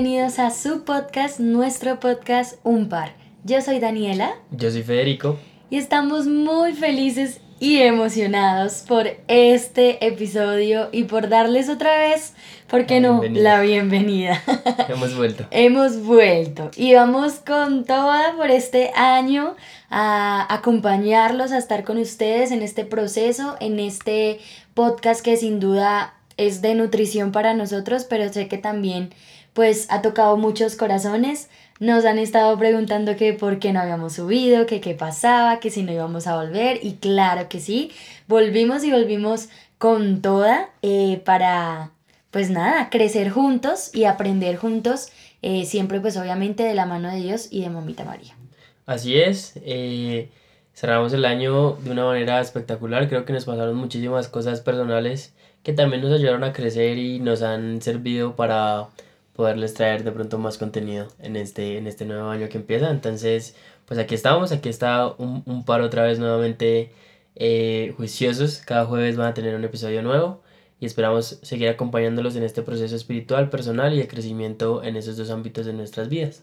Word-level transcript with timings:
Bienvenidos 0.00 0.38
a 0.38 0.50
su 0.50 0.84
podcast, 0.84 1.40
nuestro 1.40 2.00
podcast 2.00 2.58
Un 2.62 2.88
Par. 2.88 3.12
Yo 3.44 3.60
soy 3.60 3.80
Daniela. 3.80 4.34
Yo 4.50 4.70
soy 4.70 4.82
Federico. 4.82 5.36
Y 5.68 5.76
estamos 5.76 6.26
muy 6.26 6.72
felices 6.72 7.42
y 7.58 7.82
emocionados 7.82 8.82
por 8.88 9.08
este 9.28 10.06
episodio 10.06 10.88
y 10.90 11.04
por 11.04 11.28
darles 11.28 11.68
otra 11.68 11.98
vez, 11.98 12.32
¿por 12.66 12.86
qué 12.86 13.00
no? 13.00 13.20
La 13.30 13.60
bienvenida. 13.60 14.42
Hemos 14.88 15.14
vuelto. 15.14 15.44
Hemos 15.50 16.00
vuelto 16.02 16.70
y 16.78 16.94
vamos 16.94 17.34
con 17.34 17.84
toda 17.84 18.34
por 18.36 18.50
este 18.50 18.92
año 18.94 19.54
a 19.90 20.46
acompañarlos, 20.48 21.52
a 21.52 21.58
estar 21.58 21.84
con 21.84 21.98
ustedes 21.98 22.52
en 22.52 22.62
este 22.62 22.86
proceso, 22.86 23.58
en 23.60 23.78
este 23.78 24.40
podcast 24.72 25.22
que 25.22 25.36
sin 25.36 25.60
duda 25.60 26.14
es 26.38 26.62
de 26.62 26.74
nutrición 26.74 27.32
para 27.32 27.52
nosotros, 27.52 28.04
pero 28.04 28.32
sé 28.32 28.48
que 28.48 28.56
también 28.56 29.10
pues 29.60 29.88
ha 29.90 30.00
tocado 30.00 30.38
muchos 30.38 30.74
corazones. 30.74 31.50
Nos 31.80 32.06
han 32.06 32.18
estado 32.18 32.58
preguntando 32.58 33.14
que 33.14 33.34
por 33.34 33.58
qué 33.58 33.74
no 33.74 33.80
habíamos 33.80 34.14
subido, 34.14 34.64
que 34.64 34.80
qué 34.80 34.94
pasaba, 34.94 35.60
que 35.60 35.68
si 35.68 35.82
no 35.82 35.92
íbamos 35.92 36.26
a 36.26 36.36
volver. 36.42 36.78
Y 36.82 36.94
claro 36.94 37.46
que 37.50 37.60
sí, 37.60 37.92
volvimos 38.26 38.84
y 38.84 38.90
volvimos 38.90 39.50
con 39.76 40.22
toda 40.22 40.70
eh, 40.80 41.20
para, 41.26 41.90
pues 42.30 42.48
nada, 42.48 42.88
crecer 42.88 43.28
juntos 43.28 43.94
y 43.94 44.04
aprender 44.04 44.56
juntos, 44.56 45.08
eh, 45.42 45.66
siempre 45.66 46.00
pues 46.00 46.16
obviamente 46.16 46.62
de 46.62 46.72
la 46.72 46.86
mano 46.86 47.10
de 47.10 47.20
Dios 47.20 47.48
y 47.50 47.60
de 47.60 47.68
Mamita 47.68 48.06
María. 48.06 48.34
Así 48.86 49.20
es, 49.20 49.60
eh, 49.62 50.30
cerramos 50.72 51.12
el 51.12 51.26
año 51.26 51.72
de 51.82 51.90
una 51.90 52.06
manera 52.06 52.40
espectacular, 52.40 53.10
creo 53.10 53.26
que 53.26 53.34
nos 53.34 53.44
pasaron 53.44 53.76
muchísimas 53.76 54.26
cosas 54.28 54.62
personales 54.62 55.34
que 55.62 55.74
también 55.74 56.00
nos 56.00 56.12
ayudaron 56.12 56.44
a 56.44 56.54
crecer 56.54 56.96
y 56.96 57.18
nos 57.18 57.42
han 57.42 57.82
servido 57.82 58.36
para 58.36 58.88
poderles 59.34 59.74
traer 59.74 60.04
de 60.04 60.12
pronto 60.12 60.38
más 60.38 60.58
contenido 60.58 61.08
en 61.18 61.36
este, 61.36 61.78
en 61.78 61.86
este 61.86 62.04
nuevo 62.04 62.28
año 62.28 62.48
que 62.48 62.58
empieza. 62.58 62.90
Entonces, 62.90 63.54
pues 63.86 63.98
aquí 63.98 64.14
estamos, 64.14 64.52
aquí 64.52 64.68
está 64.68 65.06
un, 65.06 65.42
un 65.46 65.64
par 65.64 65.80
otra 65.80 66.02
vez 66.02 66.18
nuevamente 66.18 66.92
eh, 67.36 67.94
juiciosos. 67.96 68.58
Cada 68.58 68.84
jueves 68.86 69.16
van 69.16 69.28
a 69.28 69.34
tener 69.34 69.54
un 69.54 69.64
episodio 69.64 70.02
nuevo 70.02 70.42
y 70.80 70.86
esperamos 70.86 71.38
seguir 71.42 71.68
acompañándolos 71.68 72.36
en 72.36 72.42
este 72.42 72.62
proceso 72.62 72.96
espiritual, 72.96 73.50
personal 73.50 73.94
y 73.94 73.98
de 73.98 74.08
crecimiento 74.08 74.82
en 74.82 74.96
esos 74.96 75.16
dos 75.16 75.30
ámbitos 75.30 75.66
de 75.66 75.72
nuestras 75.72 76.08
vidas. 76.08 76.42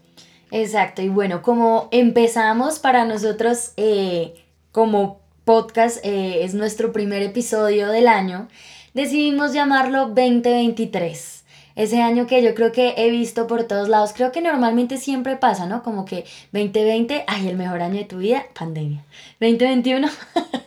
Exacto, 0.51 1.01
y 1.01 1.09
bueno, 1.09 1.41
como 1.41 1.89
empezamos 1.91 2.79
para 2.79 3.03
nosotros 3.03 3.73
eh, 3.77 4.35
como 4.71 5.19
podcast, 5.43 6.03
eh, 6.05 6.43
es 6.43 6.53
nuestro 6.53 6.93
primer 6.93 7.21
episodio 7.21 7.89
del 7.89 8.07
año, 8.07 8.47
decidimos 8.93 9.53
llamarlo 9.53 10.07
2023 10.07 11.36
ese 11.77 12.01
año 12.01 12.25
que 12.25 12.41
yo 12.41 12.55
creo 12.55 12.71
que 12.71 12.95
he 12.97 13.11
visto 13.11 13.45
por 13.45 13.65
todos 13.65 13.87
lados, 13.87 14.11
creo 14.13 14.31
que 14.31 14.41
normalmente 14.41 14.97
siempre 14.97 15.35
pasa, 15.35 15.67
¿no? 15.67 15.83
Como 15.83 16.05
que 16.05 16.25
2020, 16.51 17.23
ay, 17.27 17.47
el 17.47 17.55
mejor 17.55 17.83
año 17.83 17.99
de 17.99 18.05
tu 18.05 18.17
vida, 18.17 18.47
pandemia. 18.57 19.05
2021, 19.39 20.07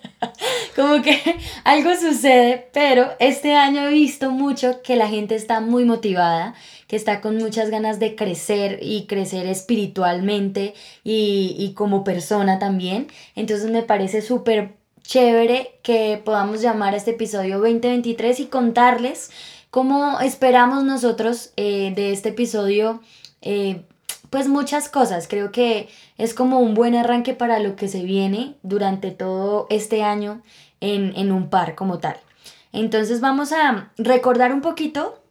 como 0.76 1.02
que 1.02 1.20
algo 1.64 1.96
sucede, 1.96 2.68
pero 2.72 3.10
este 3.18 3.54
año 3.54 3.88
he 3.88 3.92
visto 3.92 4.30
mucho 4.30 4.82
que 4.82 4.94
la 4.94 5.08
gente 5.08 5.34
está 5.34 5.60
muy 5.60 5.84
motivada, 5.84 6.54
que 6.86 6.94
está 6.94 7.20
con 7.20 7.38
muchas 7.38 7.70
ganas 7.70 7.98
de 7.98 8.14
crecer 8.14 8.78
y 8.80 9.06
crecer 9.06 9.48
espiritualmente 9.48 10.74
y, 11.02 11.56
y 11.58 11.74
como 11.74 12.04
persona 12.04 12.60
también. 12.60 13.08
Entonces 13.34 13.68
me 13.68 13.82
parece 13.82 14.22
súper 14.22 14.74
chévere 15.02 15.80
que 15.82 16.22
podamos 16.24 16.62
llamar 16.62 16.94
a 16.94 16.96
este 16.96 17.10
episodio 17.10 17.58
2023 17.58 18.38
y 18.38 18.46
contarles 18.46 19.32
¿Cómo 19.70 20.18
esperamos 20.18 20.82
nosotros 20.82 21.52
eh, 21.56 21.92
de 21.94 22.12
este 22.12 22.30
episodio? 22.30 23.00
Eh, 23.40 23.84
pues 24.28 24.48
muchas 24.48 24.88
cosas. 24.88 25.28
Creo 25.28 25.52
que 25.52 25.88
es 26.18 26.34
como 26.34 26.58
un 26.58 26.74
buen 26.74 26.96
arranque 26.96 27.34
para 27.34 27.60
lo 27.60 27.76
que 27.76 27.86
se 27.86 28.02
viene 28.02 28.56
durante 28.64 29.12
todo 29.12 29.68
este 29.70 30.02
año 30.02 30.42
en, 30.80 31.30
un 31.30 31.50
par 31.50 31.76
como 31.76 31.98
tal. 32.00 32.16
Entonces 32.72 33.20
vamos 33.20 33.52
a 33.52 33.92
recordar 33.96 34.52
un 34.52 34.60
poquito 34.60 35.22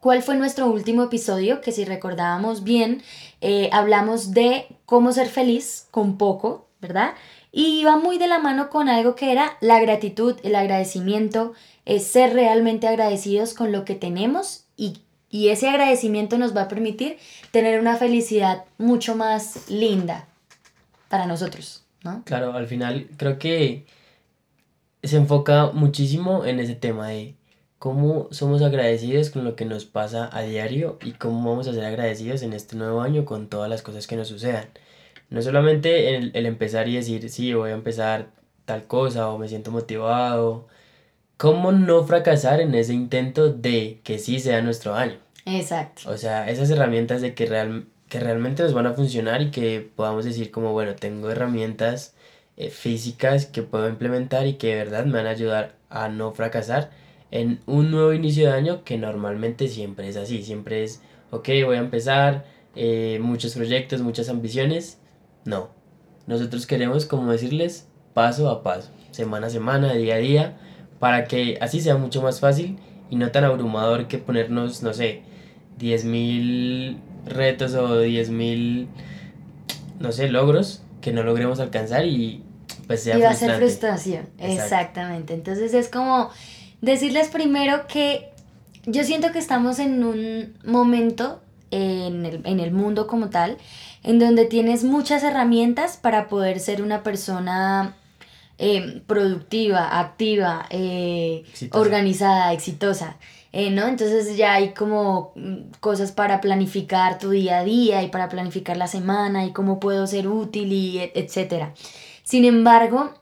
cuál 0.00 0.22
fue 0.22 0.36
nuestro 0.36 0.66
último 0.66 1.04
episodio, 1.04 1.62
que 1.62 1.72
si 1.72 1.86
recordábamos 1.86 2.64
bien, 2.64 3.02
eh, 3.40 3.70
hablamos 3.72 4.32
de 4.32 4.66
cómo 4.84 5.12
ser 5.12 5.28
feliz 5.28 5.86
con 5.90 6.18
poco, 6.18 6.68
¿verdad? 6.80 7.14
Y 7.50 7.84
va 7.84 7.96
muy 7.96 8.18
de 8.18 8.28
la 8.28 8.38
mano 8.38 8.70
con 8.70 8.88
algo 8.88 9.14
que 9.14 9.32
era 9.32 9.56
la 9.60 9.80
gratitud, 9.80 10.36
el 10.42 10.54
agradecimiento, 10.54 11.54
es 11.84 12.06
ser 12.06 12.34
realmente 12.34 12.86
agradecidos 12.86 13.54
con 13.54 13.72
lo 13.72 13.84
que 13.84 13.94
tenemos 13.94 14.64
y, 14.76 15.00
ese 15.30 15.68
agradecimiento 15.68 16.38
nos 16.38 16.56
va 16.56 16.62
a 16.62 16.68
permitir 16.68 17.18
tener 17.50 17.80
una 17.80 17.96
felicidad 17.96 18.64
mucho 18.78 19.14
más 19.14 19.68
linda 19.68 20.26
para 21.10 21.26
nosotros, 21.26 21.84
¿no? 22.02 22.22
Claro, 22.24 22.54
al 22.54 22.66
final 22.66 23.08
creo 23.18 23.38
que 23.38 23.84
se 25.02 25.16
enfoca 25.16 25.70
muchísimo 25.72 26.46
en 26.46 26.60
ese 26.60 26.74
tema 26.74 27.08
de 27.08 27.34
cómo 27.78 28.28
somos 28.30 28.62
agradecidos 28.62 29.30
con 29.30 29.44
lo 29.44 29.54
que 29.54 29.64
nos 29.64 29.84
pasa 29.84 30.28
a 30.32 30.42
diario 30.42 30.98
y 31.02 31.12
cómo 31.12 31.50
vamos 31.50 31.68
a 31.68 31.72
ser 31.72 31.84
agradecidos 31.84 32.42
en 32.42 32.52
este 32.52 32.76
nuevo 32.76 33.02
año 33.02 33.24
con 33.24 33.48
todas 33.48 33.70
las 33.70 33.82
cosas 33.82 34.06
que 34.06 34.16
nos 34.16 34.28
sucedan. 34.28 34.68
No 35.30 35.42
solamente 35.42 36.16
el, 36.16 36.30
el 36.34 36.46
empezar 36.46 36.88
y 36.88 36.96
decir, 36.96 37.28
sí, 37.30 37.52
voy 37.54 37.70
a 37.70 37.74
empezar 37.74 38.30
tal 38.64 38.86
cosa 38.86 39.28
o 39.30 39.38
me 39.38 39.48
siento 39.48 39.70
motivado 39.70 40.66
¿cómo 41.38 41.72
no 41.72 42.04
fracasar 42.04 42.60
en 42.60 42.74
ese 42.74 42.92
intento 42.92 43.50
de 43.50 44.00
que 44.04 44.18
sí 44.18 44.40
sea 44.40 44.60
nuestro 44.60 44.94
año? 44.94 45.16
Exacto. 45.46 46.10
O 46.10 46.18
sea, 46.18 46.50
esas 46.50 46.68
herramientas 46.68 47.22
de 47.22 47.34
que, 47.34 47.46
real, 47.46 47.86
que 48.08 48.20
realmente 48.20 48.62
nos 48.62 48.74
van 48.74 48.86
a 48.86 48.92
funcionar 48.92 49.40
y 49.40 49.50
que 49.50 49.88
podamos 49.96 50.26
decir 50.26 50.50
como, 50.50 50.72
bueno, 50.72 50.94
tengo 50.96 51.30
herramientas 51.30 52.14
eh, 52.56 52.70
físicas 52.70 53.46
que 53.46 53.62
puedo 53.62 53.88
implementar 53.88 54.46
y 54.46 54.54
que 54.54 54.68
de 54.68 54.76
verdad 54.76 55.06
me 55.06 55.12
van 55.12 55.26
a 55.26 55.30
ayudar 55.30 55.76
a 55.88 56.08
no 56.08 56.32
fracasar 56.32 56.90
en 57.30 57.60
un 57.66 57.90
nuevo 57.90 58.12
inicio 58.12 58.48
de 58.48 58.54
año 58.56 58.84
que 58.84 58.98
normalmente 58.98 59.68
siempre 59.68 60.08
es 60.08 60.16
así, 60.16 60.42
siempre 60.42 60.82
es, 60.82 61.02
ok, 61.30 61.48
voy 61.64 61.76
a 61.76 61.80
empezar, 61.80 62.44
eh, 62.74 63.18
muchos 63.22 63.54
proyectos, 63.54 64.02
muchas 64.02 64.28
ambiciones. 64.28 64.98
No, 65.44 65.70
nosotros 66.26 66.66
queremos 66.66 67.06
como 67.06 67.30
decirles 67.30 67.86
paso 68.14 68.50
a 68.50 68.62
paso, 68.62 68.90
semana 69.10 69.46
a 69.46 69.50
semana, 69.50 69.94
día 69.94 70.16
a 70.16 70.18
día 70.18 70.58
para 70.98 71.24
que 71.24 71.58
así 71.60 71.80
sea 71.80 71.96
mucho 71.96 72.22
más 72.22 72.40
fácil 72.40 72.78
y 73.10 73.16
no 73.16 73.30
tan 73.30 73.44
abrumador 73.44 74.08
que 74.08 74.18
ponernos, 74.18 74.82
no 74.82 74.92
sé, 74.92 75.22
10.000 75.78 76.98
retos 77.26 77.74
o 77.74 78.02
10.000, 78.02 78.86
no 80.00 80.12
sé, 80.12 80.28
logros 80.28 80.82
que 81.00 81.12
no 81.12 81.22
logremos 81.22 81.60
alcanzar 81.60 82.06
y 82.06 82.42
pues 82.86 83.02
sea 83.02 83.18
Y 83.18 83.22
va 83.22 83.30
a 83.30 83.34
ser 83.34 83.56
frustración, 83.56 84.28
exactamente. 84.38 85.34
Entonces 85.34 85.74
es 85.74 85.88
como 85.88 86.30
decirles 86.80 87.28
primero 87.28 87.86
que 87.86 88.30
yo 88.86 89.04
siento 89.04 89.32
que 89.32 89.38
estamos 89.38 89.78
en 89.78 90.04
un 90.04 90.54
momento 90.64 91.40
en 91.70 92.26
el, 92.26 92.40
en 92.44 92.60
el 92.60 92.72
mundo 92.72 93.06
como 93.06 93.30
tal, 93.30 93.58
en 94.02 94.18
donde 94.18 94.44
tienes 94.44 94.84
muchas 94.84 95.22
herramientas 95.22 95.96
para 95.96 96.28
poder 96.28 96.60
ser 96.60 96.82
una 96.82 97.02
persona 97.02 97.96
eh, 98.60 99.02
productiva, 99.06 100.00
activa, 100.00 100.66
eh, 100.70 101.44
organizada, 101.70 102.52
exitosa. 102.52 103.16
Eh, 103.52 103.70
¿no? 103.70 103.86
Entonces 103.86 104.36
ya 104.36 104.54
hay 104.54 104.74
como 104.74 105.32
mm, 105.36 105.78
cosas 105.80 106.10
para 106.10 106.40
planificar 106.40 107.18
tu 107.18 107.30
día 107.30 107.60
a 107.60 107.64
día 107.64 108.02
y 108.02 108.08
para 108.08 108.28
planificar 108.28 108.76
la 108.76 108.88
semana 108.88 109.46
y 109.46 109.52
cómo 109.52 109.78
puedo 109.78 110.06
ser 110.08 110.26
útil 110.26 110.72
y 110.72 110.98
etcétera. 111.14 111.72
Sin 112.24 112.44
embargo, 112.44 113.14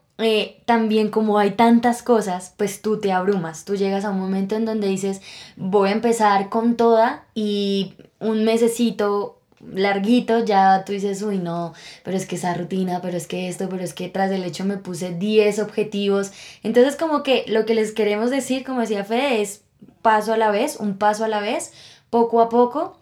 también 0.65 1.11
como 1.11 1.39
hay 1.39 1.51
tantas 1.53 2.03
cosas, 2.03 2.55
pues 2.57 2.81
tú 2.81 2.99
te 2.99 3.13
abrumas, 3.13 3.67
tú 3.67 3.77
llegas 3.77 4.07
a 4.07 4.11
un 4.11 4.19
momento 4.19 4.57
en 4.57 4.65
donde 4.65 4.89
dices, 4.89 5.21
voy 5.57 5.91
a 5.91 5.93
empezar 5.93 6.49
con 6.49 6.77
toda 6.77 7.27
y 7.35 7.95
un 8.21 8.45
mesecito 8.45 9.41
larguito, 9.73 10.45
ya 10.45 10.85
tú 10.85 10.93
dices, 10.93 11.23
uy, 11.23 11.39
no, 11.39 11.73
pero 12.05 12.17
es 12.17 12.27
que 12.27 12.37
esa 12.37 12.55
rutina, 12.55 13.01
pero 13.01 13.17
es 13.17 13.27
que 13.27 13.49
esto, 13.49 13.69
pero 13.69 13.83
es 13.83 13.95
que 13.95 14.09
tras 14.09 14.31
del 14.31 14.45
hecho 14.45 14.65
me 14.65 14.77
puse 14.77 15.15
10 15.15 15.59
objetivos. 15.61 16.33
Entonces, 16.63 16.97
como 16.97 17.23
que 17.23 17.45
lo 17.49 17.65
que 17.65 17.75
les 17.75 17.93
queremos 17.93 18.31
decir, 18.31 18.65
como 18.65 18.81
decía 18.81 19.05
Fede, 19.05 19.41
es 19.41 19.63
paso 20.03 20.33
a 20.33 20.37
la 20.37 20.51
vez, 20.51 20.77
un 20.77 20.99
paso 20.99 21.25
a 21.25 21.29
la 21.29 21.41
vez, 21.41 21.73
poco 22.11 22.41
a 22.41 22.49
poco. 22.49 22.99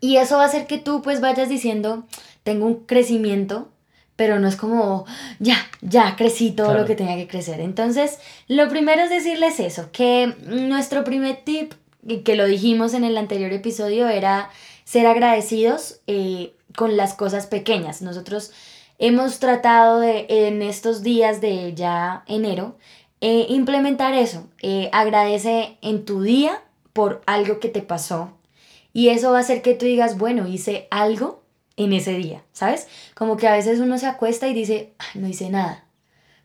Y 0.00 0.16
eso 0.16 0.36
va 0.36 0.44
a 0.44 0.46
hacer 0.46 0.66
que 0.66 0.78
tú 0.78 1.02
pues 1.02 1.20
vayas 1.20 1.48
diciendo, 1.48 2.04
tengo 2.42 2.66
un 2.66 2.84
crecimiento, 2.86 3.70
pero 4.16 4.38
no 4.38 4.48
es 4.48 4.56
como, 4.56 5.06
ya, 5.38 5.56
ya 5.80 6.14
crecí 6.16 6.50
todo 6.50 6.74
lo 6.74 6.84
que 6.84 6.94
tenía 6.94 7.16
que 7.16 7.26
crecer. 7.26 7.60
Entonces, 7.60 8.18
lo 8.46 8.68
primero 8.68 9.02
es 9.02 9.10
decirles 9.10 9.60
eso, 9.60 9.90
que 9.92 10.34
nuestro 10.46 11.04
primer 11.04 11.36
tip, 11.44 11.74
que 12.24 12.36
lo 12.36 12.46
dijimos 12.46 12.94
en 12.94 13.04
el 13.04 13.16
anterior 13.16 13.52
episodio, 13.52 14.08
era 14.08 14.50
ser 14.84 15.06
agradecidos 15.06 16.00
eh, 16.06 16.54
con 16.76 16.96
las 16.96 17.14
cosas 17.14 17.46
pequeñas. 17.46 18.02
Nosotros 18.02 18.52
hemos 18.98 19.38
tratado 19.38 20.00
de, 20.00 20.26
en 20.28 20.62
estos 20.62 21.02
días 21.02 21.40
de 21.40 21.74
ya 21.74 22.24
enero, 22.26 22.76
eh, 23.20 23.46
implementar 23.48 24.14
eso. 24.14 24.48
Eh, 24.62 24.90
agradece 24.92 25.78
en 25.82 26.04
tu 26.04 26.22
día 26.22 26.62
por 26.92 27.22
algo 27.26 27.58
que 27.60 27.68
te 27.68 27.82
pasó. 27.82 28.32
Y 28.92 29.08
eso 29.08 29.32
va 29.32 29.38
a 29.38 29.40
hacer 29.40 29.62
que 29.62 29.74
tú 29.74 29.86
digas, 29.86 30.18
bueno, 30.18 30.46
hice 30.46 30.86
algo 30.90 31.42
en 31.76 31.92
ese 31.92 32.12
día, 32.12 32.44
¿sabes? 32.52 32.86
Como 33.14 33.36
que 33.36 33.48
a 33.48 33.52
veces 33.52 33.80
uno 33.80 33.98
se 33.98 34.06
acuesta 34.06 34.46
y 34.46 34.54
dice, 34.54 34.92
no 35.14 35.26
hice 35.26 35.50
nada. 35.50 35.83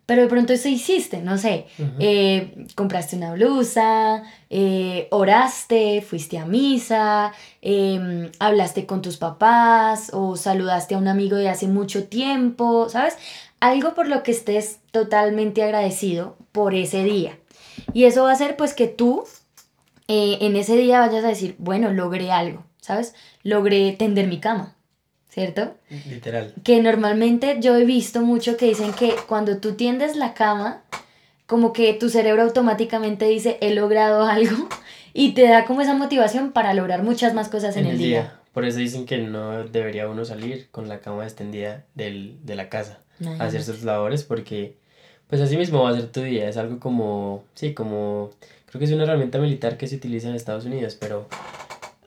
Pero 0.09 0.23
de 0.23 0.27
pronto 0.27 0.53
eso 0.53 0.67
hiciste, 0.69 1.21
no 1.21 1.37
sé, 1.37 1.67
eh, 1.99 2.65
compraste 2.73 3.15
una 3.15 3.33
blusa, 3.33 4.23
eh, 4.49 5.07
oraste, 5.11 6.01
fuiste 6.01 6.39
a 6.39 6.47
misa, 6.47 7.31
em, 7.61 8.31
hablaste 8.39 8.87
con 8.87 9.03
tus 9.03 9.17
papás 9.17 10.09
o 10.11 10.35
saludaste 10.35 10.95
a 10.95 10.97
un 10.97 11.07
amigo 11.07 11.37
de 11.37 11.47
hace 11.47 11.67
mucho 11.67 12.05
tiempo, 12.05 12.89
¿sabes? 12.89 13.19
Algo 13.59 13.93
por 13.93 14.07
lo 14.07 14.23
que 14.23 14.31
estés 14.31 14.79
totalmente 14.89 15.61
agradecido 15.61 16.37
por 16.53 16.73
ese 16.73 17.03
día. 17.03 17.37
Y 17.93 18.05
eso 18.05 18.23
va 18.23 18.31
a 18.31 18.33
hacer 18.33 18.57
pues 18.57 18.73
que 18.73 18.87
tú 18.87 19.25
eh, 20.07 20.39
en 20.41 20.55
ese 20.55 20.75
día 20.75 21.01
vayas 21.01 21.23
a 21.23 21.27
decir, 21.27 21.53
bueno, 21.59 21.93
logré 21.93 22.31
algo, 22.31 22.63
¿sabes? 22.81 23.13
Logré 23.43 23.91
tender 23.91 24.25
mi 24.25 24.39
cama, 24.39 24.75
¿cierto? 25.29 25.73
Literal. 26.09 26.53
Que 26.63 26.81
normalmente 26.81 27.57
yo 27.59 27.75
he 27.77 27.85
visto 27.85 28.21
mucho 28.21 28.57
que 28.57 28.65
dicen 28.65 28.93
que 28.93 29.13
cuando 29.27 29.57
tú 29.57 29.73
tiendes 29.73 30.15
la 30.15 30.33
cama, 30.33 30.81
como 31.45 31.73
que 31.73 31.93
tu 31.93 32.09
cerebro 32.09 32.43
automáticamente 32.43 33.25
dice, 33.25 33.57
he 33.61 33.73
logrado 33.73 34.23
algo, 34.23 34.67
y 35.13 35.33
te 35.33 35.47
da 35.47 35.65
como 35.65 35.81
esa 35.81 35.95
motivación 35.95 36.51
para 36.51 36.73
lograr 36.73 37.03
muchas 37.03 37.33
más 37.33 37.49
cosas 37.49 37.77
en, 37.77 37.85
el, 37.87 37.97
día. 37.97 38.39
Por 38.53 38.65
eso 38.65 38.79
dicen 38.79 39.05
que 39.05 39.17
no 39.17 39.63
debería 39.63 40.07
uno 40.07 40.25
salir 40.25 40.67
con 40.71 40.87
la 40.87 40.99
cama 40.99 41.23
extendida 41.23 41.85
del, 41.95 42.37
de 42.43 42.55
la 42.55 42.69
casa 42.69 42.99
a 43.39 43.45
hacer 43.45 43.63
sus 43.63 43.83
labores 43.83 44.23
porque 44.23 44.77
pues 45.27 45.41
así 45.41 45.57
mismo 45.57 45.83
va 45.83 45.91
a 45.91 45.95
ser 45.95 46.07
tu 46.11 46.21
día. 46.21 46.49
Es 46.49 46.57
algo 46.57 46.79
como, 46.79 47.43
sí, 47.53 47.73
como, 47.73 48.31
creo 48.65 48.79
que 48.79 48.85
es 48.85 48.91
una 48.91 49.03
herramienta 49.03 49.39
militar 49.39 49.77
que 49.77 49.87
se 49.87 49.97
utiliza 49.97 50.29
en 50.29 50.35
Estados 50.35 50.65
Unidos, 50.65 50.97
pero 50.99 51.27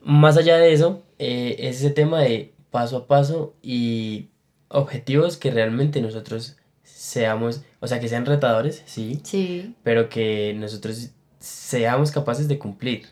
más 0.03 0.37
allá 0.37 0.57
de 0.57 0.73
eso, 0.73 1.03
eh, 1.19 1.57
es 1.59 1.77
ese 1.79 1.91
tema 1.91 2.21
de 2.21 2.52
paso 2.73 2.97
a 2.97 3.07
paso 3.07 3.55
y 3.63 4.31
objetivos 4.69 5.37
que 5.37 5.53
realmente 5.53 6.01
nosotros 6.03 6.57
seamos, 6.83 7.63
o 7.79 7.87
sea, 7.87 8.01
que 8.01 8.09
sean 8.09 8.27
retadores, 8.27 8.83
sí, 8.87 9.21
Sí. 9.23 9.75
pero 9.85 10.09
que 10.09 10.55
nosotros 10.59 11.11
seamos 11.39 12.11
capaces 12.11 12.49
de 12.49 12.59
cumplir. 12.59 13.07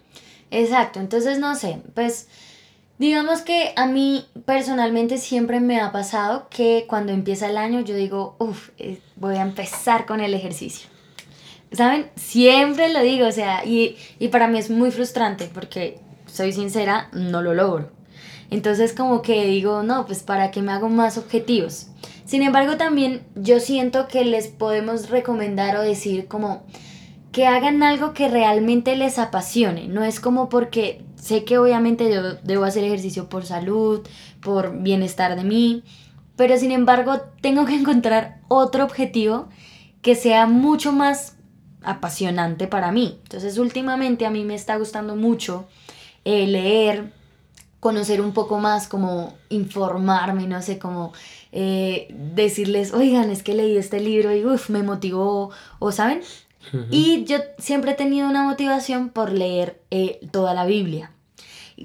Exacto, 0.50 0.98
entonces 0.98 1.38
no 1.38 1.54
sé, 1.54 1.80
pues 1.94 2.26
digamos 2.98 3.42
que 3.42 3.72
a 3.76 3.86
mí 3.86 4.26
personalmente 4.46 5.18
siempre 5.18 5.60
me 5.60 5.80
ha 5.80 5.92
pasado 5.92 6.48
que 6.50 6.86
cuando 6.88 7.12
empieza 7.12 7.48
el 7.48 7.56
año 7.56 7.80
yo 7.80 7.94
digo, 7.94 8.34
uff, 8.38 8.70
voy 9.16 9.36
a 9.36 9.42
empezar 9.42 10.06
con 10.06 10.20
el 10.20 10.34
ejercicio. 10.34 10.88
¿Saben? 11.72 12.10
Siempre 12.16 12.92
lo 12.92 13.00
digo, 13.00 13.28
o 13.28 13.32
sea, 13.32 13.64
y, 13.64 13.96
y 14.18 14.26
para 14.28 14.48
mí 14.48 14.58
es 14.58 14.70
muy 14.70 14.90
frustrante 14.90 15.48
porque, 15.54 16.00
soy 16.26 16.52
sincera, 16.52 17.08
no 17.12 17.42
lo 17.42 17.54
logro. 17.54 17.90
Entonces 18.50 18.92
como 18.92 19.22
que 19.22 19.46
digo, 19.46 19.82
no, 19.82 20.06
pues 20.06 20.22
para 20.22 20.50
que 20.50 20.62
me 20.62 20.72
hago 20.72 20.88
más 20.88 21.18
objetivos. 21.18 21.88
Sin 22.24 22.42
embargo, 22.42 22.76
también 22.76 23.22
yo 23.34 23.60
siento 23.60 24.06
que 24.06 24.24
les 24.24 24.48
podemos 24.48 25.10
recomendar 25.10 25.76
o 25.76 25.82
decir 25.82 26.28
como 26.28 26.64
que 27.32 27.46
hagan 27.46 27.82
algo 27.82 28.12
que 28.12 28.28
realmente 28.28 28.96
les 28.96 29.18
apasione. 29.18 29.88
No 29.88 30.04
es 30.04 30.20
como 30.20 30.48
porque 30.48 31.04
sé 31.16 31.44
que 31.44 31.58
obviamente 31.58 32.12
yo 32.12 32.34
debo 32.42 32.64
hacer 32.64 32.84
ejercicio 32.84 33.28
por 33.28 33.44
salud, 33.44 34.06
por 34.40 34.80
bienestar 34.82 35.36
de 35.36 35.44
mí, 35.44 35.84
pero 36.36 36.56
sin 36.56 36.72
embargo 36.72 37.20
tengo 37.40 37.66
que 37.66 37.74
encontrar 37.74 38.40
otro 38.48 38.84
objetivo 38.84 39.48
que 40.02 40.14
sea 40.14 40.46
mucho 40.46 40.92
más 40.92 41.36
apasionante 41.82 42.66
para 42.66 42.92
mí. 42.92 43.18
Entonces 43.22 43.58
últimamente 43.58 44.26
a 44.26 44.30
mí 44.30 44.44
me 44.44 44.54
está 44.54 44.76
gustando 44.76 45.16
mucho 45.16 45.66
eh, 46.24 46.46
leer, 46.46 47.12
conocer 47.80 48.20
un 48.20 48.32
poco 48.32 48.58
más, 48.58 48.86
como 48.86 49.34
informarme, 49.48 50.46
no 50.46 50.62
sé, 50.62 50.78
como 50.78 51.12
eh, 51.50 52.08
decirles, 52.34 52.92
oigan, 52.92 53.30
es 53.30 53.42
que 53.42 53.54
leí 53.54 53.76
este 53.76 54.00
libro 54.00 54.34
y 54.34 54.44
uf, 54.44 54.70
me 54.70 54.82
motivó, 54.82 55.50
o 55.78 55.90
saben. 55.90 56.20
Y 56.90 57.24
yo 57.24 57.38
siempre 57.58 57.92
he 57.92 57.94
tenido 57.94 58.28
una 58.28 58.44
motivación 58.44 59.08
por 59.08 59.32
leer 59.32 59.80
eh, 59.90 60.20
toda 60.30 60.52
la 60.52 60.66
Biblia. 60.66 61.10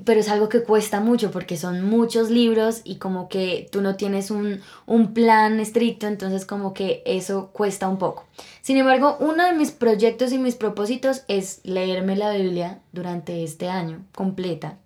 Pero 0.03 0.19
es 0.19 0.27
algo 0.27 0.50
que 0.50 0.63
cuesta 0.63 1.00
mucho 1.00 1.31
porque 1.31 1.56
son 1.56 1.81
muchos 1.81 2.30
libros 2.30 2.81
y 2.83 2.98
como 2.98 3.30
que 3.30 3.69
tú 3.71 3.81
no 3.81 3.95
tienes 3.95 4.30
un, 4.30 4.59
un 4.86 5.13
plan 5.13 5.62
estricto, 5.62 6.07
entonces 6.07 6.45
como 6.45 6.74
que 6.74 7.01
eso 7.06 7.51
cuesta 7.53 7.88
un 7.88 7.98
poco. 7.98 8.25
Sin 8.62 8.75
embargo, 8.75 9.15
uno 9.21 9.45
de 9.45 9.53
mis 9.53 9.71
proyectos 9.71 10.33
y 10.33 10.38
mis 10.38 10.56
propósitos 10.56 11.24
es 11.30 11.62
leerme 11.63 12.18
la 12.18 12.31
Biblia 12.31 12.81
durante 12.91 13.45
este 13.45 13.69
año 13.69 14.03
completa. 14.13 14.77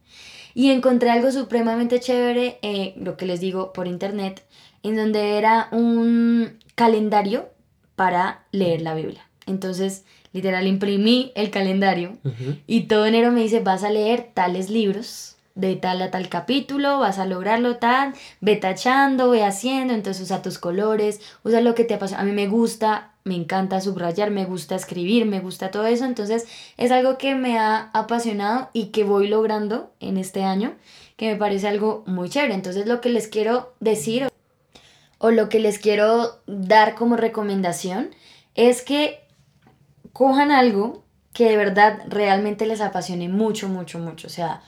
Y 0.53 0.71
encontré 0.71 1.09
algo 1.09 1.31
supremamente 1.31 1.99
chévere, 1.99 2.59
eh, 2.61 2.93
lo 2.97 3.17
que 3.17 3.25
les 3.25 3.39
digo 3.39 3.73
por 3.73 3.87
internet, 3.87 4.43
en 4.83 4.95
donde 4.95 5.37
era 5.37 5.67
un 5.71 6.57
calendario 6.75 7.49
para 7.95 8.45
leer 8.51 8.81
la 8.81 8.95
Biblia. 8.95 9.27
Entonces, 9.45 10.05
literal, 10.31 10.67
imprimí 10.67 11.31
el 11.35 11.49
calendario 11.49 12.17
y 12.67 12.81
todo 12.81 13.05
enero 13.05 13.31
me 13.31 13.41
dice, 13.41 13.59
vas 13.59 13.83
a 13.83 13.89
leer 13.89 14.29
tales 14.33 14.69
libros 14.69 15.35
de 15.59 15.75
tal 15.75 16.01
a 16.01 16.09
tal 16.09 16.29
capítulo, 16.29 16.99
vas 16.99 17.19
a 17.19 17.25
lograrlo 17.25 17.77
tal, 17.77 18.13
ve 18.39 18.55
tachando, 18.55 19.29
ve 19.29 19.43
haciendo, 19.43 19.93
entonces 19.93 20.23
usa 20.23 20.41
tus 20.41 20.57
colores, 20.57 21.19
usa 21.43 21.61
lo 21.61 21.75
que 21.75 21.83
te 21.83 21.93
apasiona. 21.93 22.23
A 22.23 22.25
mí 22.25 22.31
me 22.31 22.47
gusta, 22.47 23.11
me 23.25 23.35
encanta 23.35 23.81
subrayar, 23.81 24.31
me 24.31 24.45
gusta 24.45 24.75
escribir, 24.75 25.25
me 25.25 25.41
gusta 25.41 25.69
todo 25.71 25.85
eso, 25.85 26.05
entonces 26.05 26.47
es 26.77 26.91
algo 26.91 27.17
que 27.17 27.35
me 27.35 27.59
ha 27.59 27.89
apasionado 27.93 28.69
y 28.73 28.87
que 28.87 29.03
voy 29.03 29.27
logrando 29.27 29.91
en 29.99 30.17
este 30.17 30.43
año, 30.43 30.75
que 31.17 31.29
me 31.29 31.35
parece 31.35 31.67
algo 31.67 32.03
muy 32.07 32.29
chévere. 32.29 32.53
Entonces 32.53 32.87
lo 32.87 33.01
que 33.01 33.09
les 33.09 33.27
quiero 33.27 33.73
decir 33.81 34.29
o 35.17 35.31
lo 35.31 35.49
que 35.49 35.59
les 35.59 35.77
quiero 35.77 36.39
dar 36.47 36.95
como 36.95 37.17
recomendación 37.17 38.11
es 38.55 38.81
que 38.81 39.19
cojan 40.13 40.51
algo 40.51 41.03
que 41.33 41.49
de 41.49 41.57
verdad 41.57 41.99
realmente 42.07 42.65
les 42.65 42.81
apasione 42.81 43.29
mucho, 43.29 43.67
mucho, 43.69 43.99
mucho. 43.99 44.27
O 44.27 44.29
sea, 44.29 44.61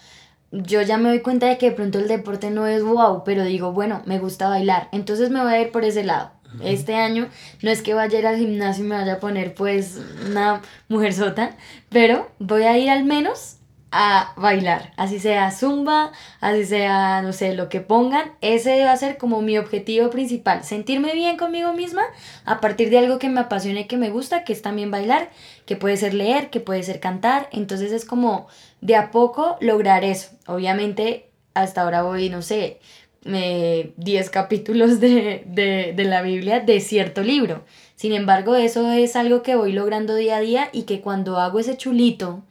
yo 0.52 0.82
ya 0.82 0.98
me 0.98 1.10
doy 1.10 1.22
cuenta 1.22 1.48
de 1.48 1.58
que 1.58 1.70
de 1.70 1.76
pronto 1.76 2.00
el 2.00 2.08
deporte 2.08 2.50
no 2.52 2.68
es 2.68 2.84
wow, 2.84 3.24
pero 3.24 3.44
digo, 3.44 3.72
bueno, 3.72 4.02
me 4.06 4.20
gusta 4.20 4.50
bailar, 4.50 4.90
entonces 4.92 5.30
me 5.30 5.42
voy 5.42 5.54
a 5.54 5.62
ir 5.62 5.72
por 5.72 5.86
ese 5.86 6.04
lado. 6.04 6.32
Este 6.62 6.96
año 6.96 7.30
no 7.62 7.72
es 7.72 7.82
que 7.82 7.94
vaya 7.94 8.18
a 8.18 8.20
ir 8.20 8.28
al 8.28 8.38
gimnasio 8.38 8.84
y 8.84 8.88
me 8.88 8.96
vaya 8.96 9.14
a 9.14 9.20
poner 9.20 9.54
pues 9.54 10.02
una 10.28 10.62
mujer 10.90 11.14
sota, 11.14 11.56
pero 11.90 12.30
voy 12.40 12.64
a 12.64 12.78
ir 12.78 12.90
al 12.90 13.06
menos 13.06 13.61
a 13.92 14.34
bailar, 14.38 14.94
así 14.96 15.20
sea 15.20 15.52
zumba, 15.52 16.14
así 16.40 16.66
sea, 16.66 17.22
no 17.22 17.34
sé, 17.34 17.54
lo 17.54 17.68
que 17.68 17.82
pongan, 17.82 18.32
ese 18.40 18.86
va 18.86 18.94
a 18.94 18.98
ser 18.98 19.18
como 19.18 19.42
mi 19.42 19.58
objetivo 19.58 20.10
principal, 20.10 20.64
sentirme 20.64 21.14
bien 21.14 21.36
conmigo 21.38 21.74
misma 21.74 22.04
a 22.46 22.62
partir 22.62 22.90
de 22.90 23.00
algo 23.00 23.20
que 23.20 23.28
me 23.28 23.42
apasione, 23.42 23.88
que 23.88 23.98
me 23.98 24.10
gusta, 24.10 24.46
que 24.46 24.54
es 24.54 24.62
también 24.62 24.92
bailar, 24.92 25.30
que 25.66 25.76
puede 25.76 25.98
ser 25.98 26.14
leer, 26.14 26.50
que 26.50 26.62
puede 26.62 26.84
ser 26.84 27.02
cantar, 27.02 27.50
entonces 27.52 27.92
es 27.92 28.06
como 28.06 28.48
de 28.80 28.96
a 28.96 29.12
poco 29.12 29.58
lograr 29.60 30.06
eso. 30.06 30.30
Obviamente 30.48 31.30
hasta 31.54 31.82
ahora 31.82 32.04
voy, 32.04 32.30
no 32.30 32.42
sé, 32.42 32.80
10 33.24 34.30
capítulos 34.30 35.00
de, 35.00 35.44
de, 35.46 35.94
de 35.96 36.04
la 36.06 36.22
Biblia 36.22 36.60
de 36.62 36.80
cierto 36.80 37.24
libro. 37.24 37.64
Sin 37.96 38.14
embargo, 38.14 38.56
eso 38.56 38.92
es 38.92 39.16
algo 39.16 39.44
que 39.44 39.56
voy 39.56 39.74
logrando 39.74 40.16
día 40.16 40.38
a 40.38 40.40
día 40.40 40.70
y 40.72 40.84
que 40.84 41.02
cuando 41.02 41.38
hago 41.40 41.60
ese 41.60 41.78
chulito, 41.78 42.42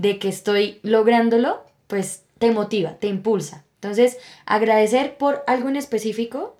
de 0.00 0.18
que 0.18 0.28
estoy 0.28 0.78
lográndolo, 0.82 1.64
pues 1.86 2.24
te 2.38 2.50
motiva, 2.52 2.94
te 2.94 3.08
impulsa. 3.08 3.64
Entonces, 3.74 4.18
agradecer 4.46 5.16
por 5.16 5.42
algo 5.46 5.68
en 5.68 5.76
específico 5.76 6.56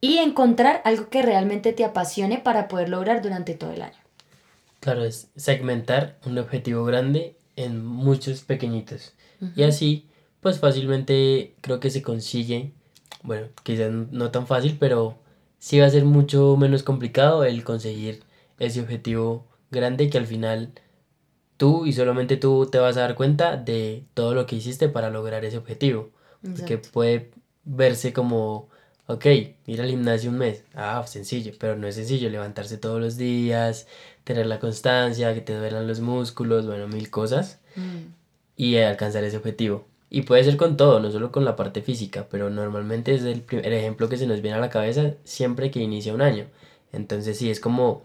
y 0.00 0.18
encontrar 0.18 0.82
algo 0.84 1.08
que 1.08 1.22
realmente 1.22 1.72
te 1.72 1.84
apasione 1.84 2.38
para 2.38 2.68
poder 2.68 2.88
lograr 2.88 3.22
durante 3.22 3.54
todo 3.54 3.72
el 3.72 3.82
año. 3.82 3.96
Claro, 4.80 5.04
es 5.04 5.28
segmentar 5.36 6.16
un 6.24 6.38
objetivo 6.38 6.84
grande 6.84 7.36
en 7.56 7.84
muchos 7.84 8.42
pequeñitos. 8.42 9.14
Y 9.54 9.64
así, 9.64 10.06
pues 10.40 10.60
fácilmente 10.60 11.54
creo 11.60 11.80
que 11.80 11.90
se 11.90 12.02
consigue, 12.02 12.72
bueno, 13.22 13.48
quizás 13.64 13.90
no 13.90 14.30
tan 14.30 14.46
fácil, 14.46 14.76
pero 14.78 15.18
sí 15.58 15.78
va 15.80 15.86
a 15.86 15.90
ser 15.90 16.04
mucho 16.04 16.56
menos 16.56 16.82
complicado 16.82 17.44
el 17.44 17.64
conseguir 17.64 18.22
ese 18.58 18.80
objetivo 18.80 19.46
grande 19.70 20.08
que 20.08 20.18
al 20.18 20.26
final 20.26 20.72
tú 21.56 21.86
y 21.86 21.92
solamente 21.92 22.36
tú 22.36 22.68
te 22.70 22.78
vas 22.78 22.96
a 22.96 23.00
dar 23.00 23.14
cuenta 23.14 23.56
de 23.56 24.04
todo 24.14 24.34
lo 24.34 24.46
que 24.46 24.56
hiciste 24.56 24.88
para 24.88 25.10
lograr 25.10 25.44
ese 25.44 25.58
objetivo. 25.58 26.10
Porque 26.56 26.78
puede 26.78 27.30
verse 27.64 28.12
como, 28.12 28.68
ok, 29.06 29.26
ir 29.66 29.80
al 29.80 29.88
gimnasio 29.88 30.30
un 30.30 30.38
mes, 30.38 30.62
ah, 30.74 31.04
sencillo, 31.06 31.52
pero 31.58 31.76
no 31.76 31.88
es 31.88 31.96
sencillo 31.96 32.30
levantarse 32.30 32.78
todos 32.78 33.00
los 33.00 33.16
días, 33.16 33.88
tener 34.22 34.46
la 34.46 34.60
constancia, 34.60 35.34
que 35.34 35.40
te 35.40 35.56
duelan 35.56 35.88
los 35.88 36.00
músculos, 36.00 36.66
bueno, 36.66 36.86
mil 36.86 37.10
cosas, 37.10 37.58
mm. 37.74 38.12
y 38.56 38.76
alcanzar 38.76 39.24
ese 39.24 39.38
objetivo. 39.38 39.86
Y 40.08 40.22
puede 40.22 40.44
ser 40.44 40.56
con 40.56 40.76
todo, 40.76 41.00
no 41.00 41.10
solo 41.10 41.32
con 41.32 41.44
la 41.44 41.56
parte 41.56 41.82
física, 41.82 42.28
pero 42.30 42.48
normalmente 42.48 43.14
es 43.14 43.22
el, 43.22 43.44
el 43.50 43.72
ejemplo 43.72 44.08
que 44.08 44.16
se 44.16 44.28
nos 44.28 44.40
viene 44.40 44.56
a 44.56 44.60
la 44.60 44.70
cabeza 44.70 45.14
siempre 45.24 45.72
que 45.72 45.80
inicia 45.80 46.14
un 46.14 46.22
año. 46.22 46.46
Entonces 46.92 47.38
sí, 47.38 47.50
es 47.50 47.58
como 47.58 48.04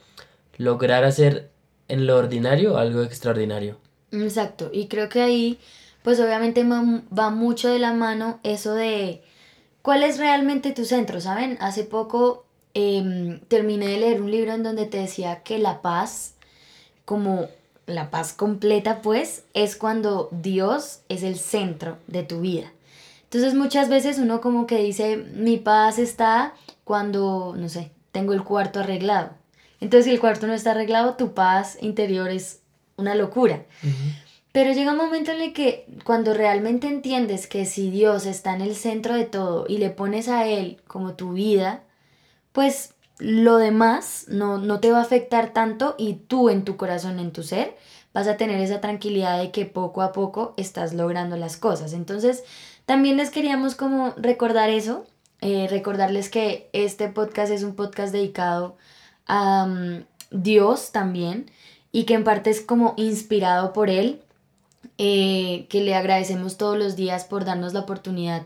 lograr 0.57 1.03
hacer 1.03 1.50
en 1.91 2.07
lo 2.07 2.17
ordinario 2.17 2.77
algo 2.77 3.03
extraordinario. 3.03 3.77
Exacto, 4.11 4.69
y 4.73 4.87
creo 4.87 5.09
que 5.09 5.21
ahí 5.21 5.59
pues 6.03 6.19
obviamente 6.19 6.63
va 6.63 7.29
mucho 7.29 7.69
de 7.69 7.79
la 7.79 7.93
mano 7.93 8.39
eso 8.43 8.73
de 8.73 9.21
cuál 9.81 10.03
es 10.03 10.17
realmente 10.17 10.71
tu 10.71 10.85
centro, 10.85 11.21
¿saben? 11.21 11.57
Hace 11.59 11.83
poco 11.83 12.45
em, 12.73 13.39
terminé 13.41 13.87
de 13.87 13.99
leer 13.99 14.21
un 14.21 14.31
libro 14.31 14.53
en 14.53 14.63
donde 14.63 14.85
te 14.85 14.97
decía 14.97 15.43
que 15.43 15.59
la 15.59 15.81
paz, 15.81 16.35
como 17.05 17.47
la 17.85 18.09
paz 18.09 18.33
completa, 18.33 19.01
pues, 19.01 19.43
es 19.53 19.75
cuando 19.75 20.29
Dios 20.31 21.01
es 21.09 21.23
el 21.23 21.37
centro 21.37 21.97
de 22.07 22.23
tu 22.23 22.41
vida. 22.41 22.71
Entonces 23.23 23.53
muchas 23.53 23.89
veces 23.89 24.17
uno 24.17 24.41
como 24.41 24.65
que 24.65 24.77
dice, 24.77 25.17
mi 25.17 25.57
paz 25.57 25.99
está 25.99 26.53
cuando, 26.83 27.53
no 27.57 27.69
sé, 27.69 27.91
tengo 28.11 28.33
el 28.33 28.43
cuarto 28.43 28.79
arreglado. 28.79 29.40
Entonces 29.81 30.05
si 30.05 30.11
el 30.11 30.19
cuarto 30.19 30.47
no 30.47 30.53
está 30.53 30.71
arreglado, 30.71 31.15
tu 31.15 31.33
paz 31.33 31.77
interior 31.81 32.29
es 32.29 32.61
una 32.95 33.15
locura. 33.15 33.65
Pero 34.51 34.73
llega 34.73 34.91
un 34.91 34.97
momento 34.97 35.31
en 35.31 35.41
el 35.41 35.53
que 35.53 35.87
cuando 36.03 36.33
realmente 36.33 36.87
entiendes 36.87 37.47
que 37.47 37.65
si 37.65 37.89
Dios 37.89 38.25
está 38.25 38.53
en 38.53 38.61
el 38.61 38.75
centro 38.75 39.15
de 39.15 39.25
todo 39.25 39.65
y 39.67 39.77
le 39.77 39.89
pones 39.89 40.27
a 40.29 40.45
Él 40.47 40.81
como 40.87 41.15
tu 41.15 41.33
vida, 41.33 41.83
pues 42.51 42.93
lo 43.17 43.57
demás 43.57 44.25
no, 44.27 44.57
no 44.57 44.79
te 44.79 44.91
va 44.91 44.99
a 44.99 45.03
afectar 45.03 45.53
tanto 45.53 45.95
y 45.97 46.13
tú 46.13 46.49
en 46.49 46.63
tu 46.63 46.77
corazón, 46.77 47.19
en 47.19 47.31
tu 47.31 47.43
ser, 47.43 47.75
vas 48.13 48.27
a 48.27 48.37
tener 48.37 48.59
esa 48.59 48.81
tranquilidad 48.81 49.39
de 49.39 49.51
que 49.51 49.65
poco 49.65 50.01
a 50.01 50.11
poco 50.11 50.53
estás 50.57 50.93
logrando 50.93 51.37
las 51.37 51.55
cosas. 51.55 51.93
Entonces, 51.93 52.43
también 52.85 53.17
les 53.17 53.29
queríamos 53.29 53.75
como 53.75 54.13
recordar 54.17 54.69
eso, 54.69 55.05
eh, 55.39 55.67
recordarles 55.69 56.29
que 56.29 56.69
este 56.73 57.07
podcast 57.07 57.51
es 57.51 57.63
un 57.63 57.75
podcast 57.75 58.11
dedicado 58.11 58.75
mm, 59.27 60.03
Dios 60.31 60.91
también 60.91 61.49
y 61.91 62.05
que 62.05 62.13
en 62.13 62.23
parte 62.23 62.49
es 62.49 62.61
como 62.61 62.93
inspirado 62.97 63.73
por 63.73 63.89
Él 63.89 64.21
eh, 64.97 65.65
que 65.69 65.81
le 65.81 65.95
agradecemos 65.95 66.57
todos 66.57 66.77
los 66.77 66.95
días 66.95 67.25
por 67.25 67.43
darnos 67.43 67.73
la 67.73 67.81
oportunidad 67.81 68.43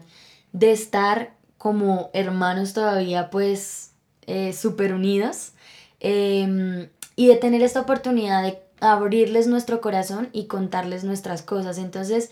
de 0.54 0.72
estar 0.72 1.34
como 1.58 2.10
hermanos 2.14 2.74
todavía 2.74 3.30
pues 3.30 3.92
eh, 4.26 4.54
súper 4.54 4.94
unidos 4.94 5.52
em, 6.00 6.88
y 7.16 7.28
de 7.28 7.36
tener 7.36 7.62
esta 7.62 7.82
oportunidad 7.82 8.44
de 8.44 8.60
abrirles 8.80 9.48
nuestro 9.48 9.82
corazón 9.82 10.30
y 10.32 10.46
contarles 10.46 11.04
nuestras 11.04 11.42
cosas. 11.42 11.78
Entonces, 11.78 12.32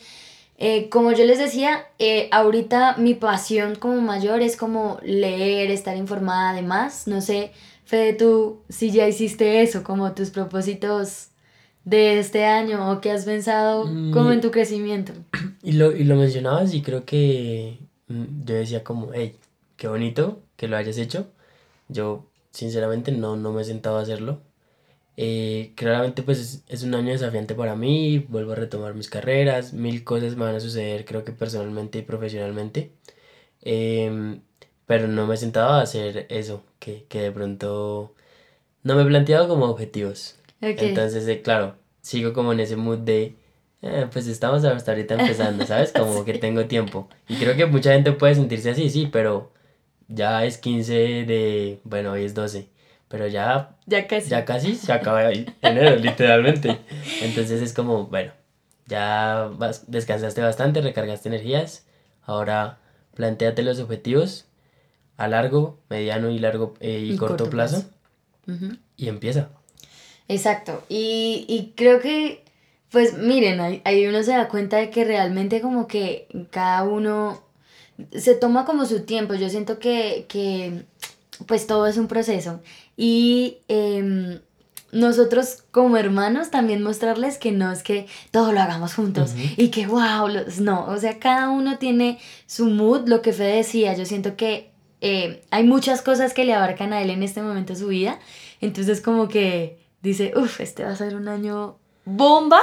eh, 0.57 0.89
como 0.89 1.11
yo 1.11 1.25
les 1.25 1.39
decía, 1.39 1.85
ahorita 2.31 2.95
mi 2.97 3.15
pasión 3.15 3.75
como 3.75 4.01
mayor 4.01 4.41
es 4.41 4.55
como 4.55 4.99
leer, 5.03 5.71
estar 5.71 5.97
informada 5.97 6.51
además. 6.51 7.07
No 7.07 7.21
sé, 7.21 7.51
Fede, 7.93 8.13
tú 8.13 8.63
si 8.69 8.89
ya 8.89 9.07
hiciste 9.07 9.61
eso, 9.61 9.83
como 9.83 10.15
tus 10.15 10.31
propósitos 10.31 11.27
de 11.85 12.17
este 12.17 12.43
año 12.43 12.91
o 12.91 13.01
qué 13.01 13.11
has 13.11 13.23
pensado 13.23 13.83
como 13.83 14.31
en 14.31 14.39
mm. 14.39 14.41
tu 14.41 14.49
crecimiento. 14.49 15.13
Y 15.61 15.73
lo, 15.73 15.95
y 15.95 16.03
lo 16.03 16.15
mencionabas 16.15 16.73
y 16.73 16.81
creo 16.81 17.05
que 17.05 17.77
mm, 18.07 18.45
yo 18.45 18.55
decía 18.55 18.83
como, 18.83 19.11
hey, 19.13 19.35
qué 19.77 19.87
bonito 19.87 20.41
que 20.57 20.67
lo 20.67 20.75
hayas 20.75 20.97
hecho. 20.97 21.27
Yo 21.87 22.25
sinceramente 22.49 23.11
no, 23.11 23.35
no 23.37 23.53
me 23.53 23.61
he 23.61 23.65
sentado 23.65 23.99
a 23.99 24.01
hacerlo. 24.01 24.41
Eh, 25.15 25.73
claramente 25.75 26.23
pues 26.23 26.63
es, 26.67 26.81
un 26.81 26.95
año 26.95 27.11
desafiante 27.11 27.53
para 27.53 27.75
mí, 27.75 28.25
vuelvo 28.27 28.53
a 28.53 28.55
retomar 28.55 28.95
mis 28.95 29.07
carreras, 29.07 29.71
mil 29.71 30.03
cosas 30.03 30.35
me 30.35 30.45
van 30.45 30.55
a 30.55 30.59
suceder 30.59 31.05
creo 31.05 31.23
que 31.23 31.31
personalmente 31.31 31.99
y 31.99 32.01
profesionalmente. 32.01 32.91
Em, 33.61 34.41
pero 34.85 35.07
no 35.07 35.27
me 35.27 35.35
he 35.35 35.37
sentado 35.37 35.71
a 35.73 35.81
hacer 35.81 36.25
eso, 36.29 36.63
que, 36.79 37.05
que 37.09 37.21
de 37.21 37.31
pronto 37.31 38.13
no 38.83 38.95
me 38.95 39.03
he 39.03 39.05
planteado 39.05 39.47
como 39.47 39.65
objetivos. 39.65 40.35
Entonces, 40.61 41.27
eh, 41.27 41.41
claro, 41.41 41.75
sigo 42.01 42.33
como 42.33 42.53
en 42.53 42.59
ese 42.59 42.75
mood 42.75 42.99
de, 42.99 43.35
eh, 43.81 44.07
pues 44.11 44.27
estamos 44.27 44.63
hasta 44.63 44.91
ahorita 44.91 45.15
empezando, 45.15 45.65
¿sabes? 45.65 45.91
Como 45.97 46.23
que 46.23 46.35
tengo 46.35 46.65
tiempo. 46.67 47.09
Y 47.27 47.35
creo 47.35 47.55
que 47.55 47.65
mucha 47.65 47.91
gente 47.91 48.13
puede 48.13 48.35
sentirse 48.35 48.69
así, 48.69 48.89
sí, 48.89 49.09
pero 49.11 49.51
ya 50.07 50.45
es 50.45 50.57
15 50.57 50.93
de, 51.25 51.79
bueno, 51.83 52.13
hoy 52.13 52.23
es 52.23 52.33
12, 52.33 52.69
pero 53.09 53.27
ya... 53.27 53.75
Ya 53.85 54.07
casi. 54.07 54.29
Ya 54.29 54.45
casi 54.45 54.75
se 54.75 54.93
acaba 54.93 55.29
enero, 55.61 55.97
literalmente. 55.97 56.79
Entonces 57.21 57.61
es 57.61 57.73
como, 57.73 58.07
bueno, 58.07 58.31
ya 58.87 59.49
vas, 59.57 59.91
descansaste 59.91 60.41
bastante, 60.41 60.79
recargaste 60.81 61.27
energías, 61.27 61.85
ahora 62.21 62.79
planteate 63.15 63.63
los 63.63 63.79
objetivos 63.79 64.45
a 65.17 65.27
largo, 65.27 65.79
mediano 65.89 66.29
y 66.29 66.39
largo 66.39 66.73
eh, 66.79 67.07
y, 67.07 67.15
corto, 67.17 67.49
plazo, 67.49 67.85
y 68.97 69.07
empieza. 69.07 69.49
Exacto. 70.27 70.83
Y, 70.89 71.45
y 71.47 71.73
creo 71.75 71.99
que, 71.99 72.43
pues 72.89 73.17
miren, 73.17 73.59
ahí, 73.59 73.81
ahí 73.85 74.05
uno 74.07 74.23
se 74.23 74.31
da 74.31 74.47
cuenta 74.47 74.77
de 74.77 74.89
que 74.89 75.05
realmente 75.05 75.61
como 75.61 75.87
que 75.87 76.27
cada 76.51 76.83
uno 76.83 77.41
se 78.11 78.35
toma 78.35 78.65
como 78.65 78.85
su 78.85 79.01
tiempo. 79.01 79.33
Yo 79.35 79.49
siento 79.49 79.79
que, 79.79 80.25
que 80.27 80.85
pues 81.45 81.67
todo 81.67 81.87
es 81.87 81.97
un 81.97 82.07
proceso. 82.07 82.61
Y 82.97 83.57
em, 83.67 84.39
nosotros 84.91 85.63
como 85.71 85.97
hermanos 85.97 86.51
también 86.51 86.83
mostrarles 86.83 87.37
que 87.37 87.51
no 87.51 87.71
es 87.71 87.83
que 87.83 88.07
todo 88.31 88.51
lo 88.53 88.61
hagamos 88.61 88.93
juntos 88.93 89.33
y 89.57 89.69
que 89.69 89.87
wow, 89.87 90.29
no, 90.61 90.85
o 90.85 90.97
sea, 90.97 91.19
cada 91.19 91.49
uno 91.49 91.77
tiene 91.77 92.19
su 92.45 92.67
mood, 92.67 93.07
lo 93.07 93.21
que 93.21 93.33
Fede 93.33 93.57
decía, 93.57 93.95
yo 93.95 94.05
siento 94.05 94.35
que 94.35 94.72
eh, 95.03 95.43
hay 95.51 95.63
muchas 95.65 96.01
cosas 96.01 96.33
que 96.33 96.45
le 96.45 96.53
abarcan 96.53 96.93
a 96.93 97.01
él 97.01 97.09
en 97.09 97.21
este 97.21 97.41
momento 97.41 97.73
de 97.73 97.79
su 97.79 97.87
vida, 97.87 98.19
entonces 98.61 99.01
como 99.01 99.27
que 99.27 99.77
dice, 100.01 100.33
uff, 100.35 100.61
este 100.61 100.83
va 100.83 100.91
a 100.91 100.95
ser 100.95 101.15
un 101.15 101.27
año 101.27 101.77
bomba, 102.05 102.61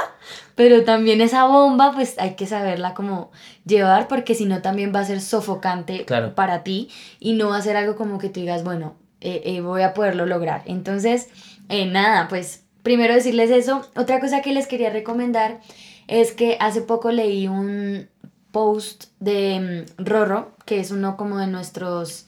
pero 0.55 0.83
también 0.83 1.21
esa 1.21 1.45
bomba 1.45 1.93
pues 1.93 2.17
hay 2.19 2.35
que 2.35 2.45
saberla 2.45 2.93
como 2.93 3.31
llevar 3.65 4.07
porque 4.07 4.35
si 4.35 4.45
no 4.45 4.61
también 4.61 4.93
va 4.93 4.99
a 4.99 5.05
ser 5.05 5.21
sofocante 5.21 6.05
para 6.35 6.63
ti 6.63 6.89
y 7.19 7.33
no 7.33 7.49
va 7.49 7.57
a 7.57 7.61
ser 7.61 7.77
algo 7.77 7.95
como 7.95 8.19
que 8.19 8.29
tú 8.29 8.39
digas, 8.39 8.63
bueno, 8.63 8.95
eh, 9.19 9.41
eh, 9.45 9.61
voy 9.61 9.83
a 9.83 9.93
poderlo 9.93 10.25
lograr. 10.25 10.63
Entonces, 10.65 11.29
eh, 11.69 11.85
nada, 11.85 12.27
pues 12.27 12.63
primero 12.83 13.13
decirles 13.13 13.51
eso. 13.51 13.87
Otra 13.95 14.19
cosa 14.19 14.41
que 14.41 14.51
les 14.51 14.67
quería 14.67 14.89
recomendar 14.89 15.59
es 16.07 16.31
que 16.31 16.57
hace 16.59 16.81
poco 16.81 17.11
leí 17.11 17.47
un 17.47 18.09
post 18.51 19.05
de 19.19 19.85
mm, 19.97 20.03
Rorro, 20.03 20.51
que 20.65 20.79
es 20.79 20.91
uno 20.91 21.17
como 21.17 21.37
de 21.37 21.47
nuestros 21.47 22.27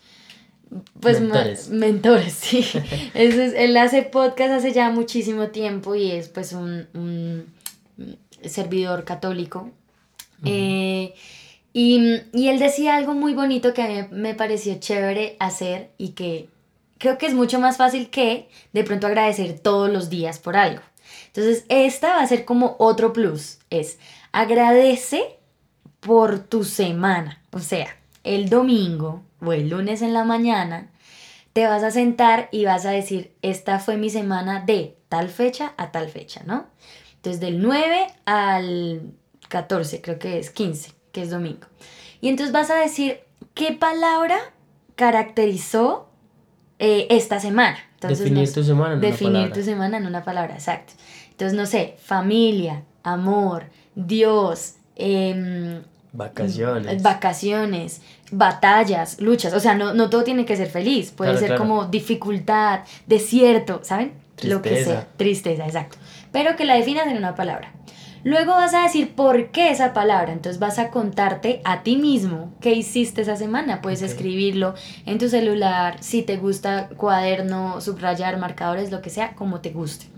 pues 1.04 1.22
mentores, 1.22 1.70
mentores 1.70 2.34
sí. 2.34 2.66
es, 3.14 3.36
él 3.36 3.78
hace 3.78 4.02
podcast 4.02 4.52
hace 4.52 4.72
ya 4.72 4.90
muchísimo 4.90 5.48
tiempo 5.50 5.96
y 5.96 6.12
es 6.12 6.30
pues 6.30 6.54
un, 6.54 7.46
servidor 8.44 9.04
católico. 9.04 9.70
Eh, 10.46 11.14
y, 11.72 12.22
y, 12.34 12.48
él 12.50 12.60
decía 12.60 12.96
algo 12.96 13.14
muy 13.14 13.34
bonito 13.34 13.74
que 13.74 13.82
a 13.82 13.88
mí 13.88 14.08
me 14.12 14.34
pareció 14.34 14.76
chévere 14.80 15.38
hacer 15.40 15.92
y 15.98 16.10
que 16.10 16.50
creo 16.98 17.18
que 17.18 17.28
es 17.28 17.34
mucho 17.34 17.60
más 17.60 17.78
fácil 17.78 18.10
que 18.10 18.50
de 18.74 18.84
pronto 18.84 19.08
agradecer 19.08 19.60
todos 19.60 19.90
los 19.90 20.10
días 20.10 20.40
por 20.40 20.58
algo. 20.58 20.82
Entonces, 21.28 21.66
esta 21.70 22.10
va 22.10 22.22
a 22.22 22.28
ser 22.28 22.46
como 22.46 22.76
otro 22.80 23.14
plus, 23.14 23.60
es 23.70 23.98
agradece 24.32 25.38
por 26.00 26.40
tu 26.40 26.64
semana. 26.64 27.42
O 27.52 27.60
sea, 27.60 27.88
el 28.24 28.50
domingo 28.50 29.22
o 29.42 29.54
el 29.54 29.70
lunes 29.70 30.02
en 30.02 30.14
la 30.14 30.26
mañana, 30.26 30.90
te 31.54 31.68
vas 31.68 31.84
a 31.84 31.92
sentar 31.92 32.50
y 32.52 32.66
vas 32.66 32.86
a 32.86 32.92
decir, 32.92 33.36
esta 33.42 33.80
fue 33.80 33.96
mi 33.98 34.10
semana 34.10 34.64
de 34.66 34.98
tal 35.08 35.30
fecha 35.30 35.74
a 35.78 35.92
tal 35.92 36.10
fecha, 36.10 36.42
¿no? 36.46 36.66
Entonces 37.16 37.40
del 37.40 37.62
9 37.62 38.08
al 38.26 39.14
14, 39.50 40.02
creo 40.02 40.20
que 40.20 40.40
es 40.40 40.50
15, 40.50 40.92
que 41.12 41.22
es 41.22 41.30
domingo. 41.30 41.68
Y 42.22 42.30
entonces 42.30 42.52
vas 42.52 42.72
a 42.72 42.76
decir, 42.76 43.20
¿qué 43.54 43.72
palabra 43.72 44.38
caracterizó 44.96 46.10
eh, 46.80 47.08
esta 47.10 47.40
semana? 47.40 47.78
definir 48.02 48.52
tu 48.52 48.64
semana 48.64 48.96
en 48.96 49.00
definir 49.00 49.30
una 49.30 49.40
palabra. 49.40 49.54
tu 49.54 49.64
semana 49.64 49.98
en 49.98 50.06
una 50.06 50.24
palabra, 50.24 50.54
exacto. 50.56 50.94
Entonces, 51.32 51.58
no 51.58 51.66
sé, 51.66 51.96
familia, 52.04 52.84
amor, 53.04 53.68
Dios, 53.96 54.76
eh, 54.96 55.82
Vacaciones. 56.14 57.02
Vacaciones, 57.02 58.02
batallas, 58.32 59.20
luchas. 59.20 59.54
O 59.54 59.60
sea, 59.60 59.74
no, 59.74 59.96
no 59.96 60.12
todo 60.12 60.24
tiene 60.24 60.46
que 60.46 60.56
ser 60.56 60.70
feliz. 60.70 61.12
Puede 61.12 61.38
ser 61.38 61.58
como 61.58 61.86
dificultad, 61.86 62.82
desierto, 63.08 63.80
¿saben? 63.84 64.14
Lo 64.44 64.62
que 64.62 64.84
sea. 64.84 65.08
Tristeza, 65.18 65.66
exacto. 65.66 65.98
Pero 66.32 66.56
que 66.56 66.66
la 66.66 66.76
definas 66.76 67.08
en 67.08 67.18
una 67.18 67.36
palabra. 67.36 67.74
Luego 68.24 68.54
vas 68.54 68.74
a 68.74 68.84
decir 68.84 69.16
por 69.16 69.50
qué 69.50 69.70
esa 69.72 69.94
palabra. 69.94 70.32
Entonces 70.32 70.60
vas 70.60 70.80
a 70.80 70.92
contarte 70.92 71.62
a 71.66 71.84
ti 71.84 71.98
mismo 71.98 72.54
qué 72.62 72.74
hiciste 72.74 73.22
esa 73.22 73.36
semana. 73.36 73.82
Puedes 73.82 74.02
escribirlo 74.02 74.76
en 75.06 75.18
tu 75.18 75.30
celular, 75.30 75.98
si 76.02 76.22
te 76.22 76.38
gusta 76.38 76.90
cuaderno, 76.96 77.82
subrayar, 77.82 78.38
marcadores, 78.38 78.92
lo 78.92 79.02
que 79.02 79.10
sea, 79.10 79.34
como 79.34 79.62
te 79.62 79.72
guste. 79.72 80.13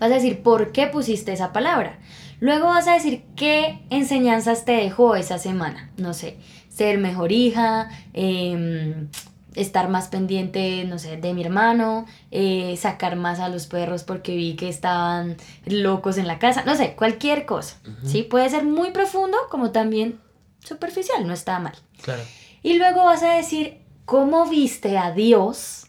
Vas 0.00 0.10
a 0.10 0.14
decir 0.14 0.42
por 0.42 0.72
qué 0.72 0.88
pusiste 0.88 1.32
esa 1.32 1.52
palabra. 1.52 2.00
Luego 2.40 2.68
vas 2.68 2.88
a 2.88 2.94
decir 2.94 3.22
qué 3.36 3.84
enseñanzas 3.90 4.64
te 4.64 4.72
dejó 4.72 5.14
esa 5.14 5.38
semana. 5.38 5.90
No 5.98 6.14
sé, 6.14 6.38
ser 6.70 6.98
mejor 6.98 7.30
hija, 7.30 7.90
em, 8.14 9.08
estar 9.54 9.88
más 9.90 10.08
pendiente, 10.08 10.84
no 10.86 10.98
sé, 10.98 11.18
de 11.18 11.34
mi 11.34 11.42
hermano, 11.42 12.06
eh, 12.30 12.76
sacar 12.78 13.16
más 13.16 13.40
a 13.40 13.50
los 13.50 13.66
perros 13.66 14.04
porque 14.04 14.34
vi 14.34 14.54
que 14.56 14.68
estaban 14.68 15.36
locos 15.66 16.16
en 16.16 16.26
la 16.26 16.38
casa, 16.38 16.64
no 16.64 16.76
sé, 16.76 16.94
cualquier 16.94 17.44
cosa, 17.44 17.76
¿sí? 18.04 18.22
Puede 18.22 18.48
ser 18.48 18.64
muy 18.64 18.92
profundo 18.92 19.36
como 19.50 19.70
también 19.70 20.18
superficial, 20.64 21.26
no 21.26 21.34
está 21.34 21.58
mal. 21.58 21.74
Claro. 22.00 22.22
Y 22.62 22.78
luego 22.78 23.04
vas 23.04 23.22
a 23.22 23.34
decir, 23.34 23.82
¿cómo 24.06 24.48
viste 24.48 24.96
a 24.96 25.12
Dios 25.12 25.86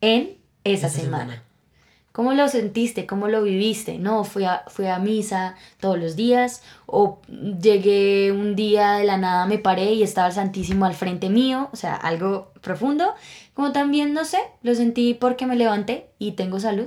en 0.00 0.38
esa, 0.64 0.88
semana? 0.88 1.43
¿Cómo 2.14 2.32
lo 2.32 2.46
sentiste? 2.46 3.06
¿Cómo 3.06 3.26
lo 3.26 3.42
viviste? 3.42 3.98
No, 3.98 4.22
fui 4.22 4.44
a, 4.44 4.62
fui 4.68 4.86
a 4.86 5.00
misa 5.00 5.56
todos 5.80 5.98
los 5.98 6.14
días 6.14 6.62
o 6.86 7.18
llegué 7.28 8.30
un 8.30 8.54
día 8.54 8.92
de 8.92 9.04
la 9.04 9.16
nada, 9.16 9.46
me 9.46 9.58
paré 9.58 9.94
y 9.94 10.04
estaba 10.04 10.28
el 10.28 10.32
Santísimo 10.32 10.84
al 10.84 10.94
frente 10.94 11.28
mío, 11.28 11.70
o 11.72 11.76
sea, 11.76 11.96
algo 11.96 12.52
profundo. 12.60 13.14
Como 13.52 13.72
también, 13.72 14.12
no 14.12 14.24
sé, 14.24 14.38
lo 14.62 14.76
sentí 14.76 15.14
porque 15.14 15.46
me 15.46 15.56
levanté 15.56 16.06
y 16.20 16.32
tengo 16.32 16.60
salud 16.60 16.86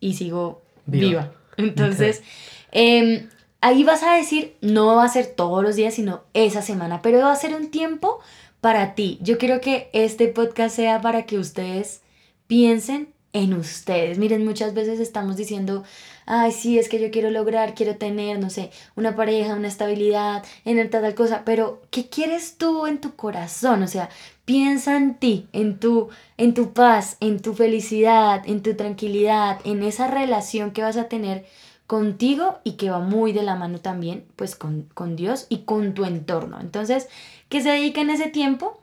y 0.00 0.14
sigo 0.14 0.62
viva. 0.86 1.30
Entonces, 1.56 2.24
em, 2.72 3.28
ahí 3.60 3.84
vas 3.84 4.02
a 4.02 4.16
decir, 4.16 4.56
no 4.60 4.96
va 4.96 5.04
a 5.04 5.08
ser 5.08 5.26
todos 5.26 5.62
los 5.62 5.76
días, 5.76 5.94
sino 5.94 6.24
esa 6.34 6.62
semana, 6.62 7.00
pero 7.00 7.20
va 7.20 7.30
a 7.30 7.36
ser 7.36 7.54
un 7.54 7.70
tiempo 7.70 8.18
para 8.60 8.96
ti. 8.96 9.20
Yo 9.22 9.38
quiero 9.38 9.60
que 9.60 9.88
este 9.92 10.26
podcast 10.26 10.74
sea 10.74 11.00
para 11.00 11.26
que 11.26 11.38
ustedes 11.38 12.02
piensen 12.48 13.13
en 13.34 13.52
ustedes. 13.52 14.16
Miren, 14.16 14.44
muchas 14.44 14.74
veces 14.74 15.00
estamos 15.00 15.36
diciendo, 15.36 15.82
ay, 16.24 16.52
sí, 16.52 16.78
es 16.78 16.88
que 16.88 17.00
yo 17.00 17.10
quiero 17.10 17.30
lograr, 17.30 17.74
quiero 17.74 17.96
tener, 17.96 18.38
no 18.38 18.48
sé, 18.48 18.70
una 18.94 19.16
pareja, 19.16 19.56
una 19.56 19.68
estabilidad, 19.68 20.44
en 20.64 20.88
tal, 20.88 21.02
tal 21.02 21.14
cosa, 21.14 21.42
pero 21.44 21.82
¿qué 21.90 22.08
quieres 22.08 22.56
tú 22.56 22.86
en 22.86 23.00
tu 23.00 23.16
corazón? 23.16 23.82
O 23.82 23.88
sea, 23.88 24.08
piensa 24.44 24.96
en 24.96 25.16
ti, 25.16 25.48
en 25.52 25.80
tu, 25.80 26.10
en 26.38 26.54
tu 26.54 26.72
paz, 26.72 27.16
en 27.18 27.42
tu 27.42 27.54
felicidad, 27.54 28.42
en 28.46 28.62
tu 28.62 28.76
tranquilidad, 28.76 29.60
en 29.64 29.82
esa 29.82 30.06
relación 30.06 30.70
que 30.70 30.82
vas 30.82 30.96
a 30.96 31.08
tener 31.08 31.44
contigo 31.88 32.60
y 32.62 32.72
que 32.74 32.90
va 32.90 33.00
muy 33.00 33.32
de 33.32 33.42
la 33.42 33.56
mano 33.56 33.80
también, 33.80 34.26
pues 34.36 34.54
con, 34.54 34.82
con 34.94 35.16
Dios 35.16 35.46
y 35.48 35.64
con 35.64 35.92
tu 35.94 36.04
entorno. 36.04 36.60
Entonces, 36.60 37.08
que 37.48 37.60
se 37.62 37.70
dediquen 37.70 38.10
ese 38.10 38.28
tiempo 38.28 38.80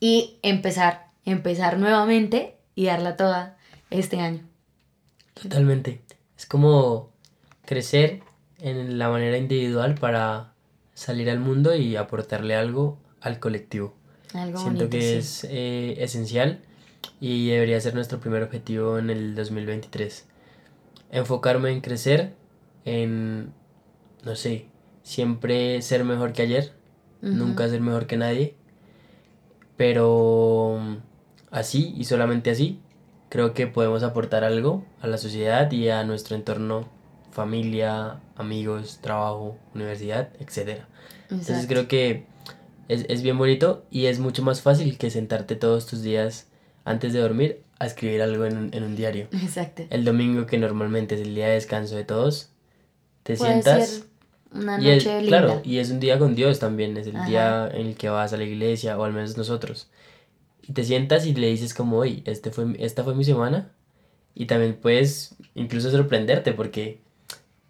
y 0.00 0.38
empezar, 0.42 1.08
empezar 1.24 1.78
nuevamente 1.78 2.56
y 2.74 2.84
darla 2.84 3.16
toda 3.16 3.56
este 3.90 4.20
año. 4.20 4.48
Totalmente. 5.34 6.02
Es 6.36 6.46
como 6.46 7.10
crecer 7.64 8.22
en 8.58 8.98
la 8.98 9.08
manera 9.08 9.36
individual 9.36 9.94
para 9.96 10.54
salir 10.94 11.30
al 11.30 11.40
mundo 11.40 11.74
y 11.74 11.96
aportarle 11.96 12.54
algo 12.54 12.98
al 13.20 13.38
colectivo. 13.38 13.94
Algo 14.34 14.58
Siento 14.58 14.88
que 14.88 15.18
es 15.18 15.44
eh, 15.44 15.96
esencial 15.98 16.60
y 17.20 17.48
debería 17.48 17.80
ser 17.80 17.94
nuestro 17.94 18.20
primer 18.20 18.42
objetivo 18.42 18.98
en 18.98 19.10
el 19.10 19.34
2023. 19.34 20.26
Enfocarme 21.10 21.70
en 21.70 21.80
crecer, 21.80 22.34
en, 22.84 23.52
no 24.24 24.36
sé, 24.36 24.66
siempre 25.02 25.82
ser 25.82 26.04
mejor 26.04 26.32
que 26.32 26.42
ayer, 26.42 26.72
nunca 27.20 27.68
ser 27.68 27.80
mejor 27.80 28.06
que 28.06 28.16
nadie, 28.16 28.54
pero 29.76 30.78
así 31.50 31.94
y 31.96 32.04
solamente 32.04 32.50
así 32.50 32.80
creo 33.30 33.54
que 33.54 33.66
podemos 33.66 34.02
aportar 34.02 34.44
algo 34.44 34.84
a 35.00 35.06
la 35.06 35.16
sociedad 35.16 35.70
y 35.72 35.88
a 35.88 36.04
nuestro 36.04 36.36
entorno, 36.36 36.86
familia, 37.30 38.20
amigos, 38.36 38.98
trabajo, 39.00 39.56
universidad, 39.74 40.28
etc. 40.40 40.82
Entonces 41.30 41.66
creo 41.66 41.88
que 41.88 42.26
es, 42.88 43.06
es, 43.08 43.22
bien 43.22 43.38
bonito 43.38 43.84
y 43.88 44.06
es 44.06 44.18
mucho 44.18 44.42
más 44.42 44.60
fácil 44.60 44.98
que 44.98 45.10
sentarte 45.10 45.54
todos 45.54 45.86
tus 45.86 46.02
días 46.02 46.48
antes 46.84 47.12
de 47.12 47.20
dormir 47.20 47.62
a 47.78 47.86
escribir 47.86 48.20
algo 48.20 48.44
en, 48.44 48.70
en 48.74 48.82
un 48.82 48.96
diario. 48.96 49.28
Exacto. 49.32 49.84
El 49.90 50.04
domingo, 50.04 50.46
que 50.46 50.58
normalmente 50.58 51.14
es 51.14 51.20
el 51.20 51.34
día 51.34 51.46
de 51.46 51.54
descanso 51.54 51.94
de 51.94 52.04
todos, 52.04 52.50
te 53.22 53.36
sientas... 53.36 54.06
una 54.50 54.76
noche 54.76 54.88
y 54.88 54.96
es, 54.96 55.04
linda. 55.04 55.28
Claro, 55.28 55.60
y 55.64 55.78
es 55.78 55.90
un 55.92 56.00
día 56.00 56.18
con 56.18 56.34
Dios 56.34 56.58
también, 56.58 56.96
es 56.96 57.06
el 57.06 57.24
día 57.26 57.70
en 57.72 57.86
el 57.86 57.96
que 57.96 58.08
vas 58.08 58.32
a 58.32 58.36
la 58.36 58.42
iglesia, 58.42 58.98
o 58.98 59.04
al 59.04 59.12
menos 59.12 59.36
nosotros 59.36 59.88
y 60.70 60.72
te 60.72 60.84
sientas 60.84 61.26
y 61.26 61.34
le 61.34 61.48
dices 61.48 61.74
como, 61.74 61.98
hoy 61.98 62.22
este 62.26 62.52
fue, 62.52 62.76
esta 62.78 63.02
fue 63.02 63.16
mi 63.16 63.24
semana. 63.24 63.72
Y 64.36 64.46
también 64.46 64.78
puedes 64.80 65.34
incluso 65.56 65.90
sorprenderte 65.90 66.52
porque 66.52 67.00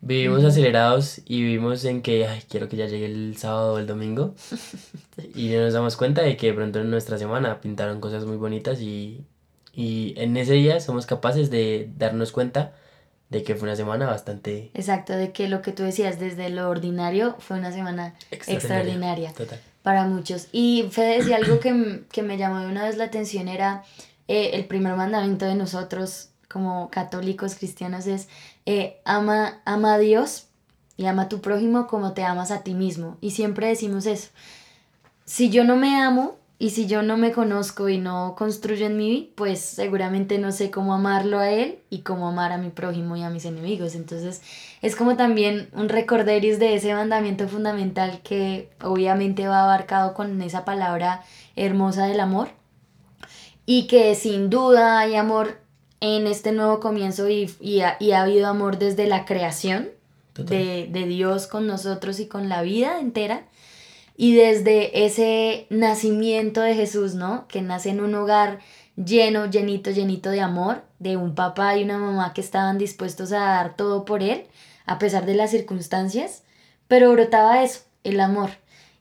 vivimos 0.03 0.45
acelerados 0.45 1.23
y 1.25 1.41
vivimos 1.41 1.83
en 1.87 2.03
que, 2.03 2.27
ay, 2.27 2.43
quiero 2.47 2.69
que 2.69 2.77
ya 2.77 2.87
llegue 2.87 3.07
el 3.07 3.39
sábado 3.39 3.75
o 3.75 3.79
el 3.79 3.87
domingo. 3.87 4.35
Y 5.35 5.49
nos 5.49 5.75
damos 5.75 5.97
cuenta 5.97 6.23
de 6.23 6.37
que 6.37 6.47
de 6.49 6.53
pronto 6.55 6.81
en 6.81 6.91
nuestra 6.91 7.19
semana 7.19 7.61
pintaron 7.61 8.01
cosas 8.01 8.25
muy 8.25 8.37
bonitas 8.37 8.81
y, 8.81 9.25
y 9.75 10.15
en 10.17 10.35
ese 10.37 10.55
día 10.55 10.81
somos 10.81 11.05
capaces 11.05 11.51
de 11.51 11.91
darnos 11.99 12.33
cuenta 12.33 12.73
de 13.29 13.43
que 13.43 13.55
fue 13.55 13.69
una 13.69 13.77
semana 13.77 14.07
bastante... 14.07 14.71
Exacto, 14.73 15.15
de 15.15 15.33
que 15.33 15.49
lo 15.49 15.61
que 15.61 15.73
tú 15.73 15.83
decías, 15.83 16.19
desde 16.19 16.49
lo 16.49 16.69
ordinario, 16.71 17.37
fue 17.39 17.59
una 17.59 17.71
semana 17.71 18.15
extraordinaria. 18.31 19.33
Total 19.33 19.61
para 19.83 20.05
muchos. 20.05 20.49
Y 20.53 20.88
Fede 20.90 21.19
decía 21.19 21.37
algo 21.37 21.61
que, 21.61 22.05
que, 22.11 22.23
me 22.23 22.37
llamó 22.37 22.61
de 22.61 22.66
una 22.66 22.85
vez 22.85 22.97
la 22.97 23.05
atención, 23.05 23.49
era 23.49 23.85
eh, 24.29 24.51
el 24.55 24.66
primer 24.66 24.97
mandamiento 24.97 25.47
de 25.47 25.55
nosotros 25.55 26.31
como 26.49 26.90
católicos 26.90 27.55
cristianos 27.55 28.07
es 28.07 28.29
eh, 28.66 29.01
ama, 29.05 29.61
ama 29.64 29.95
a 29.95 29.99
Dios 29.99 30.49
y 30.97 31.07
ama 31.07 31.23
a 31.23 31.29
tu 31.29 31.40
prójimo 31.40 31.87
como 31.87 32.12
te 32.12 32.25
amas 32.25 32.51
a 32.51 32.62
ti 32.62 32.75
mismo. 32.75 33.16
Y 33.21 33.31
siempre 33.31 33.69
decimos 33.69 34.07
eso. 34.07 34.31
Si 35.25 35.49
yo 35.49 35.64
no 35.64 35.77
me 35.77 36.03
amo, 36.03 36.37
y 36.62 36.70
si 36.70 36.87
yo 36.87 37.03
no 37.03 37.16
me 37.16 37.33
conozco 37.33 37.88
y 37.88 37.96
no 37.96 38.35
construyo 38.37 38.85
en 38.85 38.99
mí, 38.99 39.33
pues 39.35 39.61
seguramente 39.61 40.37
no 40.37 40.53
sé 40.53 40.70
cómo 40.70 40.92
amarlo 40.92 41.38
a 41.38 41.49
él 41.49 41.79
y 41.88 42.01
cómo 42.01 42.29
amar 42.29 42.53
a 42.53 42.59
mi 42.59 42.68
prójimo 42.68 43.16
y 43.16 43.23
a 43.23 43.31
mis 43.31 43.46
enemigos. 43.46 43.94
Entonces 43.94 44.42
es 44.83 44.94
como 44.94 45.16
también 45.16 45.70
un 45.73 45.88
recorderis 45.88 46.59
de 46.59 46.75
ese 46.75 46.92
mandamiento 46.92 47.49
fundamental 47.49 48.20
que 48.23 48.68
obviamente 48.83 49.49
va 49.49 49.62
abarcado 49.62 50.12
con 50.12 50.42
esa 50.42 50.66
palabra 50.66 51.25
hermosa 51.57 52.05
del 52.05 52.20
amor. 52.20 52.51
Y 53.64 53.87
que 53.87 54.14
sin 54.14 54.51
duda 54.51 54.99
hay 54.99 55.14
amor 55.14 55.62
en 56.01 56.27
este 56.27 56.53
nuevo 56.53 56.79
comienzo 56.79 57.27
y, 57.31 57.51
y, 57.59 57.81
ha, 57.81 57.96
habido 58.20 58.49
amor 58.49 58.77
desde 58.77 59.07
la 59.07 59.25
creación 59.25 59.88
de, 60.35 60.88
de 60.90 61.07
Dios 61.07 61.46
con 61.46 61.66
nosotros 61.66 62.20
y 62.20 62.27
con 62.29 62.51
la 62.51 62.61
vida 62.61 63.01
entera 63.01 63.46
y 64.20 64.35
desde 64.35 65.06
ese 65.06 65.66
nacimiento 65.70 66.61
de 66.61 66.74
Jesús, 66.74 67.14
¿no? 67.14 67.48
Que 67.48 67.62
nace 67.62 67.88
en 67.88 68.02
un 68.02 68.14
hogar 68.14 68.59
lleno, 68.94 69.46
llenito, 69.46 69.90
llenito 69.92 70.28
de 70.28 70.42
amor, 70.42 70.83
de 70.98 71.16
un 71.16 71.35
papá 71.35 71.78
y 71.78 71.85
una 71.85 71.96
mamá 71.96 72.35
que 72.35 72.42
estaban 72.42 72.76
dispuestos 72.76 73.33
a 73.33 73.38
dar 73.38 73.76
todo 73.76 74.04
por 74.04 74.22
él, 74.22 74.44
a 74.85 74.98
pesar 74.98 75.24
de 75.24 75.33
las 75.33 75.50
circunstancias, 75.52 76.42
pero 76.87 77.11
brotaba 77.12 77.62
eso, 77.62 77.80
el 78.04 78.20
amor. 78.20 78.50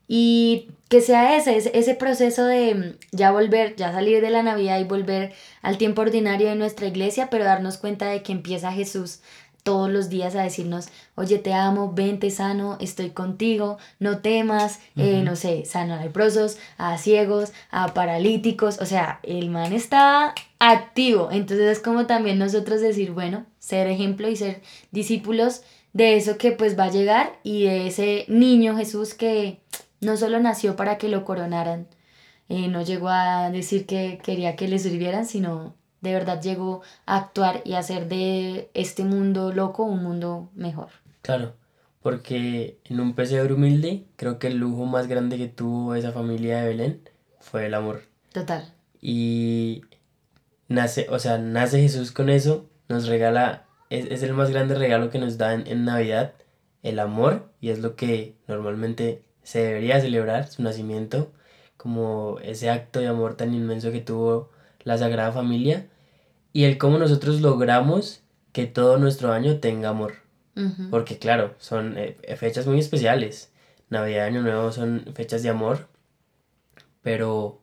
Y 0.08 0.71
que 0.88 1.01
sea 1.01 1.36
ese, 1.36 1.69
ese, 1.77 1.95
proceso 1.95 2.45
de 2.45 2.75
mm, 2.75 3.15
ya 3.17 3.32
volver, 3.32 3.75
ya 3.75 3.91
salir 3.91 4.21
de 4.21 4.29
la 4.29 4.41
Navidad 4.41 4.79
y 4.79 4.86
volver 4.86 5.34
al 5.62 5.77
tiempo 5.77 6.01
ordinario 6.01 6.47
de 6.47 6.55
nuestra 6.55 6.88
iglesia, 6.88 7.29
pero 7.29 7.43
darnos 7.43 7.77
cuenta 7.77 8.08
de 8.08 8.23
que 8.23 8.32
empieza 8.32 8.71
Jesús 8.71 9.19
todos 9.63 9.89
los 9.89 10.10
días 10.10 10.36
a 10.36 10.43
decirnos, 10.43 10.89
oye, 11.15 11.38
te 11.38 11.54
amo, 11.54 11.93
vente 11.93 12.30
sano, 12.32 12.78
estoy 12.80 13.12
contigo, 13.12 13.78
no 14.00 14.19
temas, 14.19 14.80
eh, 14.95 15.22
no 15.24 15.36
sé, 15.36 15.65
sano 15.65 15.95
a 15.95 16.04
leprosos, 16.04 16.58
a 16.78 16.98
ciegos, 16.98 17.52
a 17.72 17.93
paralíticos, 17.93 18.80
o 18.80 18.86
sea, 18.86 19.19
el 19.24 19.50
man 19.50 19.74
está 19.74 20.34
activo, 20.60 21.30
entonces 21.32 21.78
es 21.78 21.80
como 21.80 22.06
también 22.06 22.39
nosotros 22.39 22.82
decir, 22.82 23.12
bueno, 23.12 23.45
ser 23.60 23.88
ejemplo 23.88 24.30
y 24.30 24.36
ser 24.36 24.62
discípulos 24.91 25.62
de 25.93 26.15
eso 26.15 26.38
que 26.38 26.52
pues 26.52 26.78
va 26.78 26.86
a 26.86 26.91
llegar 26.91 27.39
y 27.43 27.63
de 27.63 27.88
ese 27.88 28.26
niño 28.28 28.78
Jesús 28.78 29.13
que 29.13 29.60
no 30.02 30.17
solo 30.17 30.39
nació 30.39 30.76
para 30.76 30.98
que 30.98 31.10
lo 31.10 31.26
coronaran, 31.26 31.88
eh, 32.48 32.67
no 32.67 32.82
llegó 32.82 33.10
a 33.10 33.50
decir 33.52 33.86
que 33.86 34.19
quería 34.24 34.56
que 34.56 34.67
le 34.67 34.80
sirvieran, 34.80 35.26
sino 35.26 35.76
de 36.02 36.14
verdad 36.14 36.42
llegó 36.42 36.82
a 37.06 37.18
actuar 37.18 37.62
y 37.66 37.74
a 37.74 37.80
hacer 37.80 38.08
de 38.08 38.70
este 38.74 39.04
mundo 39.04 39.52
loco 39.52 39.84
un 39.84 40.04
mundo 40.04 40.50
mejor. 40.56 40.90
Claro, 41.22 41.54
porque 42.02 42.80
en 42.86 43.00
un 43.00 43.14
pesebre 43.14 43.54
humilde 43.54 44.06
creo 44.16 44.40
que 44.40 44.48
el 44.48 44.58
lujo 44.58 44.86
más 44.86 45.08
grande 45.08 45.38
que 45.38 45.48
tuvo 45.48 45.96
esa 45.96 46.12
familia 46.12 46.62
de 46.62 46.68
Belén 46.70 47.10
fue 47.40 47.66
el 47.66 47.74
amor. 47.74 48.04
Total. 48.32 48.74
Y 49.02 49.82
nace, 50.68 51.08
o 51.10 51.20
sea, 51.20 51.38
nace 51.38 51.82
Jesús 51.82 52.12
con 52.12 52.30
eso, 52.30 52.70
nos 52.88 53.08
regala, 53.08 53.66
es, 53.90 54.24
el 54.24 54.34
más 54.34 54.52
grande 54.52 54.76
regalo 54.76 55.10
que 55.10 55.20
nos 55.20 55.38
dan 55.38 55.66
en 55.68 55.86
Navidad, 55.86 56.34
el 56.84 57.00
amor, 57.00 57.52
y 57.60 57.70
es 57.70 57.80
lo 57.80 57.96
que 57.96 58.36
normalmente 58.48 59.24
se 59.44 59.64
debería 59.64 60.00
celebrar, 60.00 60.48
su 60.48 60.62
nacimiento, 60.64 61.32
como 61.76 62.40
ese 62.42 62.70
acto 62.70 63.00
de 63.00 63.08
amor 63.08 63.36
tan 63.36 63.54
inmenso 63.54 63.92
que 63.92 64.02
tuvo 64.02 64.52
la 64.84 64.98
Sagrada 64.98 65.32
Familia 65.32 65.88
y 66.54 66.63
el 66.63 66.78
cómo 66.78 66.98
nosotros 66.98 67.42
logramos 67.42 68.22
que 68.52 68.65
todo 68.65 68.98
nuestro 68.98 69.32
año 69.32 69.60
tenga 69.60 69.89
amor. 69.89 70.13
Porque 70.89 71.18
claro, 71.18 71.56
son 71.58 71.98
eh, 71.98 72.18
fechas 72.36 72.68
muy 72.68 72.80
especiales. 72.80 73.50
Navidad 73.89 74.26
y 74.26 74.28
Año 74.28 74.42
Nuevo 74.42 74.74
son 74.74 75.06
fechas 75.13 75.42
de 75.42 75.48
amor, 75.48 75.88
pero 77.02 77.62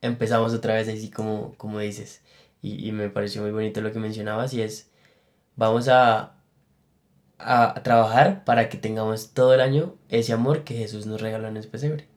empezamos 0.00 0.54
otra 0.54 0.74
vez 0.74 0.88
así 0.88 1.10
como, 1.10 1.54
como 1.58 1.80
dices. 1.80 2.22
Y, 2.62 2.88
y 2.88 2.92
me 2.92 3.10
pareció 3.10 3.42
muy 3.42 3.50
bonito 3.50 3.82
lo 3.82 3.92
que 3.92 3.98
mencionabas 3.98 4.54
y 4.54 4.62
es, 4.62 4.90
vamos 5.54 5.88
a, 5.88 6.40
a, 7.38 7.74
trabajar 7.82 8.44
para 8.44 8.68
que 8.68 8.78
tengamos 8.78 9.32
todo 9.32 9.54
el 9.54 9.60
año 9.60 9.94
ese 10.08 10.32
amor 10.32 10.64
que 10.64 10.74
Jesús 10.74 11.06
nos 11.06 11.20
regaló 11.20 11.48
en 11.48 11.56
el 11.56 11.68
pesebre. 11.68 12.08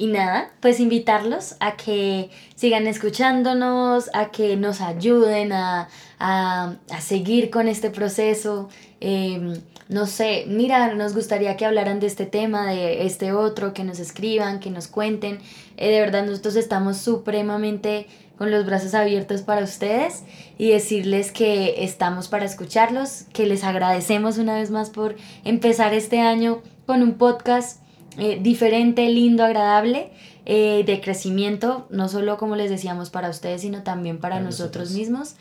Y 0.00 0.06
nada, 0.06 0.50
pues 0.60 0.80
invitarlos 0.80 1.56
a 1.60 1.76
que 1.76 2.30
sigan 2.54 2.86
escuchándonos, 2.86 4.08
a 4.14 4.30
que 4.30 4.56
nos 4.56 4.80
ayuden 4.80 5.52
a, 5.52 5.90
a, 6.18 6.76
a 6.90 7.00
seguir 7.02 7.50
con 7.50 7.68
este 7.68 7.90
proceso. 7.90 8.70
Em, 9.00 9.60
no 9.90 10.06
sé, 10.06 10.46
mira, 10.46 10.94
nos 10.94 11.14
gustaría 11.14 11.54
que 11.58 11.66
hablaran 11.66 12.00
de 12.00 12.06
este 12.06 12.24
tema, 12.24 12.70
de 12.72 13.04
este 13.04 13.34
otro, 13.34 13.74
que 13.74 13.84
nos 13.84 13.98
escriban, 13.98 14.58
que 14.58 14.70
nos 14.70 14.88
cuenten. 14.88 15.38
Eh, 15.76 15.90
de 15.90 16.00
verdad, 16.00 16.24
nosotros 16.24 16.56
estamos 16.56 16.96
supremamente 16.96 18.06
con 18.38 18.50
los 18.50 18.64
brazos 18.64 18.94
abiertos 18.94 19.42
para 19.42 19.62
ustedes 19.62 20.22
y 20.56 20.70
decirles 20.70 21.30
que 21.30 21.84
estamos 21.84 22.28
para 22.28 22.46
escucharlos, 22.46 23.24
que 23.34 23.44
les 23.44 23.64
agradecemos 23.64 24.38
una 24.38 24.54
vez 24.54 24.70
más 24.70 24.88
por 24.88 25.16
empezar 25.44 25.92
este 25.92 26.20
año 26.20 26.62
con 26.86 27.02
un 27.02 27.18
podcast 27.18 27.82
eh, 28.18 28.38
diferente, 28.40 29.08
lindo, 29.08 29.44
agradable, 29.44 30.10
eh, 30.46 30.82
de 30.84 31.00
crecimiento, 31.00 31.86
no 31.90 32.08
solo 32.08 32.36
como 32.36 32.56
les 32.56 32.70
decíamos 32.70 33.10
para 33.10 33.30
ustedes, 33.30 33.60
sino 33.60 33.82
también 33.82 34.18
para, 34.18 34.40
nosotros 34.40 34.92
mismos. 34.92 35.36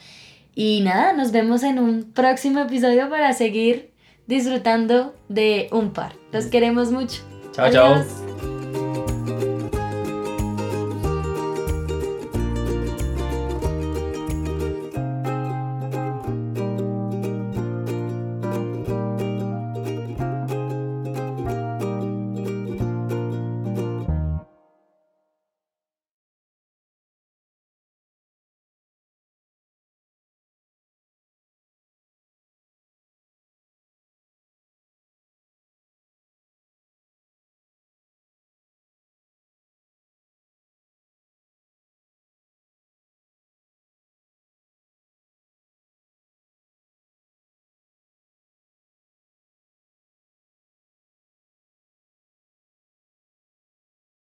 Y 0.55 0.81
nada, 0.81 1.13
nos 1.13 1.31
vemos 1.31 1.63
en 1.63 1.79
un 1.79 2.11
próximo 2.11 2.59
episodio 2.59 3.09
para 3.09 3.33
seguir 3.33 3.91
disfrutando 4.27 5.15
de 5.29 5.67
un 5.71 5.91
par. 5.91 6.13
Los 6.31 6.45
queremos 6.47 6.91
mucho. 6.91 7.21
Chao, 7.53 7.71
chao. 7.71 8.58